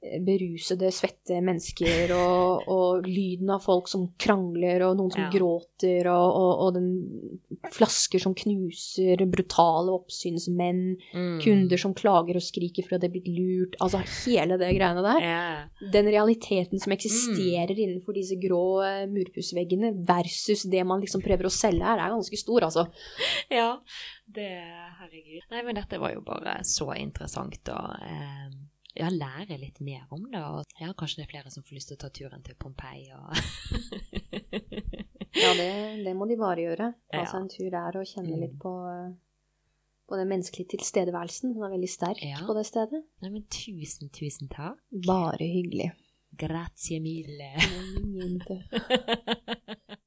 [0.00, 5.28] berusede, svette mennesker, og, og, lyden av folk som krangler, og noen som ja.
[5.34, 10.80] gråter, og, og, og, den flasker som knuser, brutale oppsynsmenn,
[11.12, 11.34] mm.
[11.44, 15.24] kunder som klager og skriker fordi de er blitt lurt Altså hele det greiene der.
[15.24, 15.90] Yeah.
[15.92, 17.82] Den realiteten som eksisterer mm.
[17.84, 22.40] innenfor disse grå uh, murpussveggene, versus det man liksom prøver å selge her, er ganske
[22.40, 22.88] stor, altså.
[23.52, 23.74] Ja,
[24.30, 24.48] det
[25.00, 25.46] Herregud.
[25.52, 28.50] Nei, men dette var jo bare så interessant, og eh,
[28.98, 30.42] ja, lære litt mer om det.
[30.42, 33.06] Og ja, kanskje det er flere som får lyst til å ta turen til Pompeii
[33.16, 33.28] og
[35.40, 35.70] Ja, det,
[36.04, 36.86] det, må de bare gjøre.
[37.14, 38.62] Altså en tur der og kjenne litt mm.
[38.64, 38.72] på,
[40.10, 41.48] på den menneskelige tilstedeværelsen.
[41.54, 42.38] Den er veldig sterk ja.
[42.46, 43.00] på det stedet.
[43.22, 44.78] Nei, men tusen, tusen takk.
[45.06, 45.90] Bare hyggelig.
[46.40, 47.50] Grazie mille.